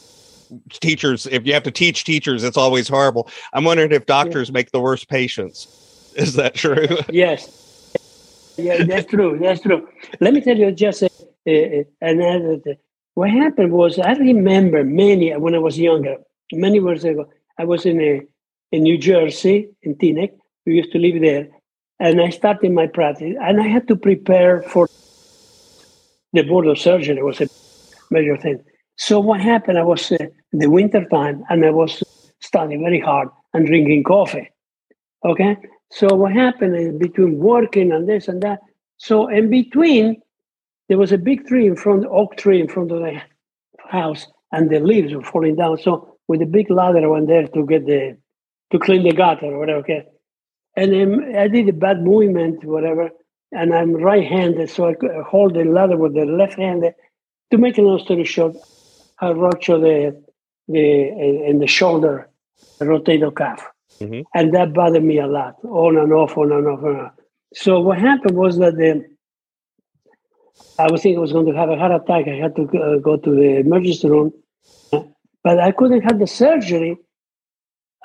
teachers 0.69 1.25
if 1.27 1.45
you 1.45 1.53
have 1.53 1.63
to 1.63 1.71
teach 1.71 2.03
teachers 2.03 2.43
it's 2.43 2.57
always 2.57 2.87
horrible. 2.87 3.29
I'm 3.53 3.63
wondering 3.63 3.91
if 3.91 4.05
doctors 4.05 4.49
yeah. 4.49 4.53
make 4.53 4.71
the 4.71 4.79
worst 4.79 5.09
patients. 5.09 6.11
Is 6.15 6.35
that 6.35 6.55
true? 6.55 6.97
Yes. 7.09 7.61
Yeah 8.57 8.83
that's 8.83 9.07
true 9.07 9.37
that's 9.41 9.61
true. 9.61 9.87
Let 10.19 10.33
me 10.33 10.41
tell 10.41 10.57
you 10.57 10.71
just 10.71 11.03
a, 11.03 11.09
a, 11.47 11.85
another 12.01 12.57
thing. 12.59 12.77
what 13.15 13.29
happened 13.29 13.71
was 13.71 13.99
i 13.99 14.13
remember 14.13 14.83
many 14.83 15.35
when 15.35 15.55
i 15.55 15.59
was 15.59 15.77
younger 15.77 16.15
many 16.51 16.79
years 16.79 17.03
ago 17.03 17.25
i 17.59 17.65
was 17.65 17.85
in 17.85 18.01
a 18.01 18.21
in 18.71 18.83
new 18.83 18.97
jersey 18.97 19.69
in 19.83 19.95
teaneck. 19.95 20.31
We 20.65 20.75
used 20.75 20.91
to 20.93 20.99
live 20.99 21.21
there. 21.21 21.47
And 21.99 22.21
i 22.21 22.29
started 22.29 22.71
my 22.71 22.87
practice 22.87 23.35
and 23.41 23.61
i 23.61 23.67
had 23.67 23.87
to 23.87 23.95
prepare 23.95 24.61
for 24.63 24.87
the 26.33 26.43
board 26.43 26.67
of 26.67 26.77
surgery. 26.77 27.17
It 27.17 27.23
was 27.23 27.41
a 27.41 27.47
major 28.11 28.37
thing. 28.37 28.63
So 28.97 29.19
what 29.19 29.41
happened? 29.41 29.77
I 29.77 29.83
was 29.83 30.11
uh, 30.11 30.17
in 30.53 30.59
the 30.59 30.69
winter 30.69 31.05
time 31.05 31.43
and 31.49 31.65
I 31.65 31.71
was 31.71 32.03
studying 32.39 32.81
very 32.81 32.99
hard 32.99 33.29
and 33.53 33.65
drinking 33.65 34.03
coffee. 34.03 34.49
Okay. 35.25 35.57
So 35.91 36.13
what 36.15 36.33
happened 36.33 36.75
is 36.75 36.93
between 36.93 37.37
working 37.37 37.91
and 37.91 38.07
this 38.07 38.27
and 38.27 38.41
that. 38.41 38.59
So 38.97 39.27
in 39.27 39.49
between, 39.49 40.21
there 40.87 40.97
was 40.97 41.11
a 41.11 41.17
big 41.17 41.47
tree 41.47 41.67
in 41.67 41.75
front, 41.75 42.05
oak 42.05 42.37
tree 42.37 42.61
in 42.61 42.67
front 42.67 42.91
of 42.91 42.99
the 42.99 43.21
house, 43.89 44.27
and 44.51 44.69
the 44.69 44.79
leaves 44.79 45.13
were 45.13 45.23
falling 45.23 45.55
down. 45.55 45.77
So 45.79 46.17
with 46.27 46.41
a 46.41 46.45
big 46.45 46.69
ladder, 46.69 47.03
I 47.03 47.07
went 47.07 47.27
there 47.27 47.47
to 47.47 47.65
get 47.65 47.85
the 47.85 48.17
to 48.71 48.79
clean 48.79 49.03
the 49.03 49.11
gutter 49.11 49.47
or 49.47 49.59
whatever. 49.59 49.79
Okay. 49.79 50.05
And 50.75 50.91
then 50.91 51.35
I 51.37 51.47
did 51.47 51.69
a 51.69 51.73
bad 51.73 52.01
movement, 52.01 52.63
whatever, 52.65 53.09
and 53.51 53.73
I'm 53.73 53.93
right-handed, 53.93 54.69
so 54.69 54.89
I 54.89 54.95
hold 55.25 55.53
the 55.53 55.63
ladder 55.63 55.95
with 55.95 56.13
the 56.13 56.25
left 56.25 56.55
hand 56.55 56.83
to 57.51 57.57
make 57.57 57.77
a 57.77 57.81
long 57.81 57.99
story 57.99 58.25
short, 58.25 58.55
I 59.19 59.31
ruptured 59.31 59.81
the 59.81 60.23
the 60.67 61.47
in 61.49 61.59
the 61.59 61.67
shoulder, 61.67 62.29
the 62.79 62.85
rotator 62.85 63.33
cuff, 63.33 63.65
mm-hmm. 63.99 64.21
and 64.33 64.53
that 64.53 64.73
bothered 64.73 65.03
me 65.03 65.19
a 65.19 65.27
lot, 65.27 65.55
on 65.63 65.97
and 65.97 66.11
off, 66.13 66.37
on 66.37 66.51
and 66.51 66.67
off, 66.67 66.83
on 66.83 66.89
and 66.89 67.01
off. 67.01 67.13
So 67.53 67.79
what 67.79 67.99
happened 67.99 68.35
was 68.35 68.57
that 68.57 68.75
the 68.75 69.05
I 70.79 70.91
was 70.91 71.01
thinking 71.01 71.17
I 71.17 71.21
was 71.21 71.31
going 71.31 71.45
to 71.45 71.55
have 71.55 71.69
a 71.69 71.77
heart 71.77 71.91
attack. 71.91 72.27
I 72.27 72.35
had 72.35 72.55
to 72.55 72.63
uh, 72.63 72.97
go 72.99 73.17
to 73.17 73.29
the 73.29 73.59
emergency 73.59 74.09
room, 74.09 74.33
but 75.43 75.59
I 75.59 75.71
couldn't 75.71 76.01
have 76.01 76.19
the 76.19 76.27
surgery 76.27 76.97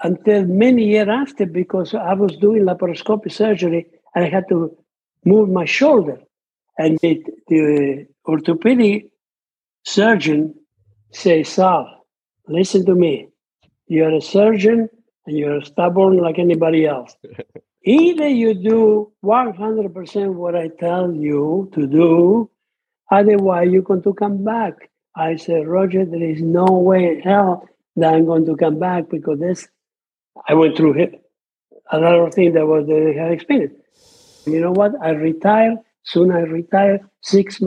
until 0.02 0.44
many 0.46 0.84
years 0.84 1.08
after 1.08 1.46
because 1.46 1.94
I 1.94 2.14
was 2.14 2.36
doing 2.36 2.64
laparoscopic 2.64 3.32
surgery 3.32 3.86
and 4.14 4.24
I 4.24 4.28
had 4.28 4.48
to 4.48 4.76
move 5.24 5.48
my 5.48 5.64
shoulder. 5.64 6.20
And 6.78 6.98
the, 7.00 7.22
the 7.48 8.06
orthopedic 8.26 9.09
surgeon 9.84 10.54
say, 11.12 11.42
Sal, 11.42 12.06
listen 12.48 12.84
to 12.86 12.94
me. 12.94 13.28
You're 13.86 14.14
a 14.14 14.20
surgeon 14.20 14.88
and 15.26 15.38
you're 15.38 15.62
stubborn 15.62 16.18
like 16.18 16.38
anybody 16.38 16.86
else. 16.86 17.16
Either 17.84 18.28
you 18.28 18.54
do 18.54 19.12
100% 19.24 20.34
what 20.34 20.54
I 20.54 20.68
tell 20.68 21.12
you 21.12 21.70
to 21.74 21.86
do, 21.86 22.50
otherwise 23.10 23.70
you're 23.70 23.82
going 23.82 24.02
to 24.02 24.12
come 24.14 24.44
back. 24.44 24.90
I 25.16 25.36
said, 25.36 25.66
Roger, 25.66 26.04
there 26.04 26.22
is 26.22 26.42
no 26.42 26.66
way 26.66 27.06
in 27.06 27.20
hell 27.20 27.66
that 27.96 28.14
I'm 28.14 28.26
going 28.26 28.46
to 28.46 28.56
come 28.56 28.78
back 28.78 29.08
because 29.10 29.40
this, 29.40 29.66
I 30.48 30.54
went 30.54 30.76
through 30.76 31.00
it. 31.00 31.22
A 31.90 31.98
lot 31.98 32.14
of 32.14 32.34
things 32.34 32.54
that 32.54 32.66
was 32.66 32.86
the 32.86 33.14
had 33.18 33.32
experienced. 33.32 33.76
You 34.46 34.60
know 34.60 34.72
what? 34.72 34.92
I 35.02 35.10
retired. 35.10 35.78
Soon 36.04 36.30
I 36.30 36.40
retired. 36.40 37.00
Six. 37.22 37.60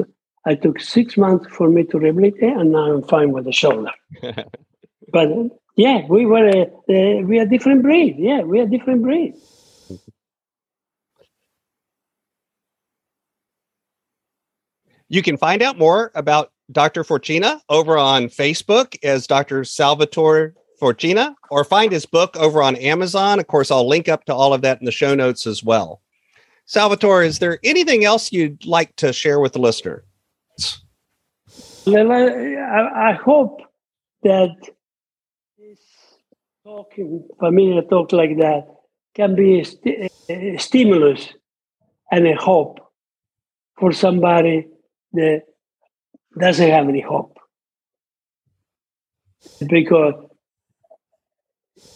I 0.46 0.56
took 0.56 0.80
six 0.80 1.18
months 1.18 1.48
for 1.56 1.70
me 1.70 1.84
to 1.86 2.00
rehabilitate, 2.00 2.44
and 2.58 2.72
now 2.72 2.91
I'm 2.91 3.04
fine 3.04 3.32
with 3.32 3.46
the 3.46 3.54
shoulder. 3.54 3.91
but 5.12 5.30
yeah, 5.76 6.06
we 6.08 6.26
were 6.26 6.48
a, 6.48 6.68
a, 6.89 7.24
we 7.24 7.39
are 7.39 7.46
different 7.46 7.82
breed. 7.82 8.16
Yeah, 8.18 8.41
we 8.41 8.60
are 8.60 8.66
different 8.66 9.02
breed. 9.02 9.36
You 15.08 15.22
can 15.22 15.38
find 15.38 15.62
out 15.62 15.78
more 15.78 16.12
about 16.16 16.52
Dr. 16.72 17.04
Forcina 17.04 17.60
over 17.70 17.98
on 17.98 18.26
Facebook 18.26 18.98
as 19.04 19.28
Dr. 19.28 19.64
Salvatore 19.64 20.56
Forcina, 20.82 21.36
or 21.52 21.64
find 21.64 21.91
his 21.91 22.06
book 22.06 22.36
over 22.36 22.62
on 22.64 22.76
Amazon. 22.78 23.39
Of 23.39 23.48
course, 23.48 23.70
I'll 23.72 23.88
link 23.88 24.10
up 24.10 24.26
to 24.26 24.34
all 24.34 24.54
of 24.54 24.62
that 24.62 24.80
in 24.80 24.86
the 24.86 24.91
show 24.91 25.14
notes 25.16 25.46
as 25.46 25.64
well. 25.64 26.02
Salvatore, 26.66 27.24
is 27.24 27.39
there 27.39 27.60
anything 27.64 28.06
else 28.06 28.32
you'd 28.32 28.66
like 28.66 28.96
to 28.98 29.14
share 29.14 29.39
with 29.39 29.54
the 29.54 29.60
listener? 29.60 30.04
I, 31.86 33.13
hope 33.13 33.61
that 34.23 34.55
this 35.57 35.79
talking, 36.63 37.27
familiar 37.39 37.81
talk 37.81 38.11
like 38.13 38.38
that, 38.38 38.67
can 39.15 39.36
be 39.36 39.59
a, 39.59 39.65
st- 39.65 40.11
a 40.29 40.34
eh, 40.34 40.57
stimulus 40.57 41.27
and 42.11 42.27
a 42.27 42.36
hope 42.36 42.79
for 43.77 43.91
somebody 43.91 44.67
that 45.13 45.43
doesn't 46.39 46.69
have 46.69 46.88
any 46.88 47.01
hope. 47.01 47.38
Because 49.67 50.15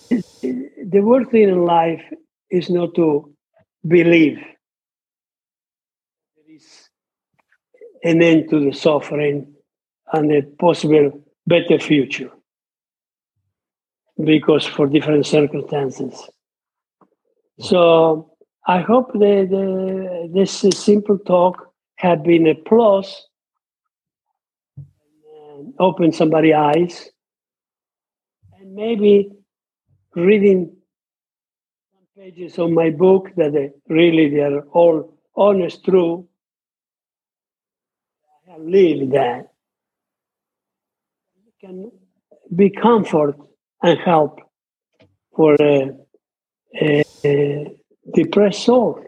the 0.10 1.02
worst 1.02 1.32
thing 1.32 1.50
in 1.50 1.66
life 1.66 2.04
is 2.50 2.70
not 2.70 2.94
to 2.96 3.34
believe 3.88 4.38
there 6.36 6.56
is 6.56 6.90
an 8.04 8.22
end 8.22 8.50
to 8.50 8.60
the 8.60 8.74
suffering 8.74 9.57
and 10.14 10.32
a 10.32 10.42
possible 10.60 11.24
better 11.46 11.80
future 11.80 12.32
because 14.24 14.66
for 14.66 14.88
different 14.88 15.26
circumstances. 15.26 16.28
So 17.60 18.32
I 18.68 18.80
hope 18.80 19.14
that 19.14 20.30
this 20.34 20.66
simple 20.78 21.18
talk 21.20 21.74
had 21.96 22.24
been 22.24 22.48
a 22.48 22.56
plus 22.56 23.28
uh, 24.78 24.84
and 25.58 25.74
opened 25.80 26.16
somebody's 26.16 26.54
eyes 26.54 27.10
and 28.60 28.74
maybe 28.76 29.32
reading 30.16 30.76
some 31.92 32.24
pages 32.24 32.58
of 32.60 32.72
my 32.72 32.90
book 32.90 33.32
that 33.38 33.54
they, 33.54 33.72
really 33.88 34.30
they 34.30 34.42
are 34.42 34.62
all 34.74 35.18
honest 35.36 35.84
true. 35.84 36.28
I 38.48 38.52
have 38.52 38.62
lived 38.62 39.14
that 39.14 39.52
can 41.60 41.92
be 42.56 42.70
comfort 42.70 43.36
and 43.82 43.98
help 44.00 44.40
for 45.36 45.56
a, 45.60 45.90
a, 46.80 47.04
a 47.26 47.76
depressed 48.14 48.64
soul. 48.64 49.04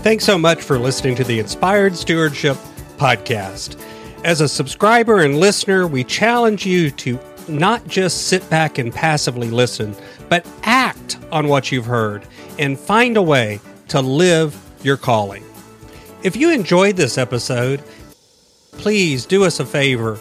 Thanks 0.00 0.24
so 0.24 0.36
much 0.36 0.60
for 0.60 0.80
listening 0.80 1.14
to 1.14 1.22
the 1.22 1.38
Inspired 1.38 1.94
Stewardship 1.94 2.56
Podcast. 2.96 3.80
As 4.24 4.40
a 4.40 4.48
subscriber 4.48 5.20
and 5.20 5.38
listener, 5.38 5.86
we 5.86 6.02
challenge 6.02 6.66
you 6.66 6.90
to 6.90 7.20
not 7.46 7.86
just 7.86 8.26
sit 8.26 8.48
back 8.50 8.78
and 8.78 8.92
passively 8.92 9.48
listen, 9.48 9.94
but 10.28 10.44
act 10.64 11.18
on 11.30 11.46
what 11.46 11.70
you've 11.70 11.86
heard 11.86 12.26
and 12.58 12.76
find 12.76 13.16
a 13.16 13.22
way 13.22 13.60
to 13.86 14.00
live 14.00 14.60
your 14.82 14.96
calling. 14.96 15.44
If 16.22 16.36
you 16.36 16.50
enjoyed 16.50 16.96
this 16.96 17.18
episode, 17.18 17.82
please 18.72 19.26
do 19.26 19.44
us 19.44 19.60
a 19.60 19.66
favor. 19.66 20.18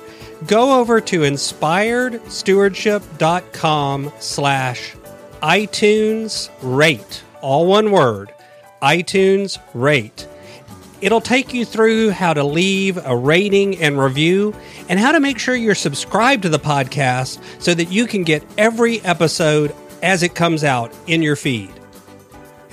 Go 0.47 0.79
over 0.79 0.99
to 1.01 1.19
inspiredstewardship.com 1.19 4.13
slash 4.19 4.95
iTunes 5.43 6.49
rate, 6.61 7.23
all 7.41 7.67
one 7.67 7.91
word, 7.91 8.33
iTunes 8.81 9.59
rate. 9.75 10.27
It'll 11.01 11.21
take 11.21 11.53
you 11.53 11.65
through 11.65 12.11
how 12.11 12.33
to 12.33 12.43
leave 12.43 12.97
a 13.05 13.15
rating 13.15 13.77
and 13.79 13.99
review 13.99 14.55
and 14.89 14.99
how 14.99 15.11
to 15.11 15.19
make 15.19 15.37
sure 15.39 15.55
you're 15.55 15.75
subscribed 15.75 16.43
to 16.43 16.49
the 16.49 16.59
podcast 16.59 17.39
so 17.61 17.73
that 17.73 17.91
you 17.91 18.07
can 18.07 18.23
get 18.23 18.43
every 18.57 19.01
episode 19.01 19.75
as 20.01 20.23
it 20.23 20.33
comes 20.33 20.63
out 20.63 20.93
in 21.07 21.21
your 21.21 21.35
feed. 21.35 21.71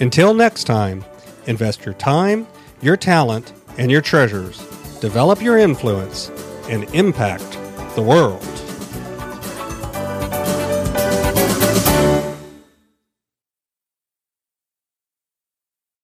Until 0.01 0.35
next 0.35 0.64
time, 0.64 1.05
invest 1.47 1.85
your 1.85 1.95
time, 1.95 2.47
your 2.81 2.97
talent, 2.97 3.53
and 3.79 3.91
your 3.91 4.01
treasures. 4.01 4.59
Develop 5.01 5.41
your 5.41 5.59
influence 5.59 6.31
and 6.68 6.85
impact 6.95 7.59
the 7.95 8.03
world. 8.03 8.68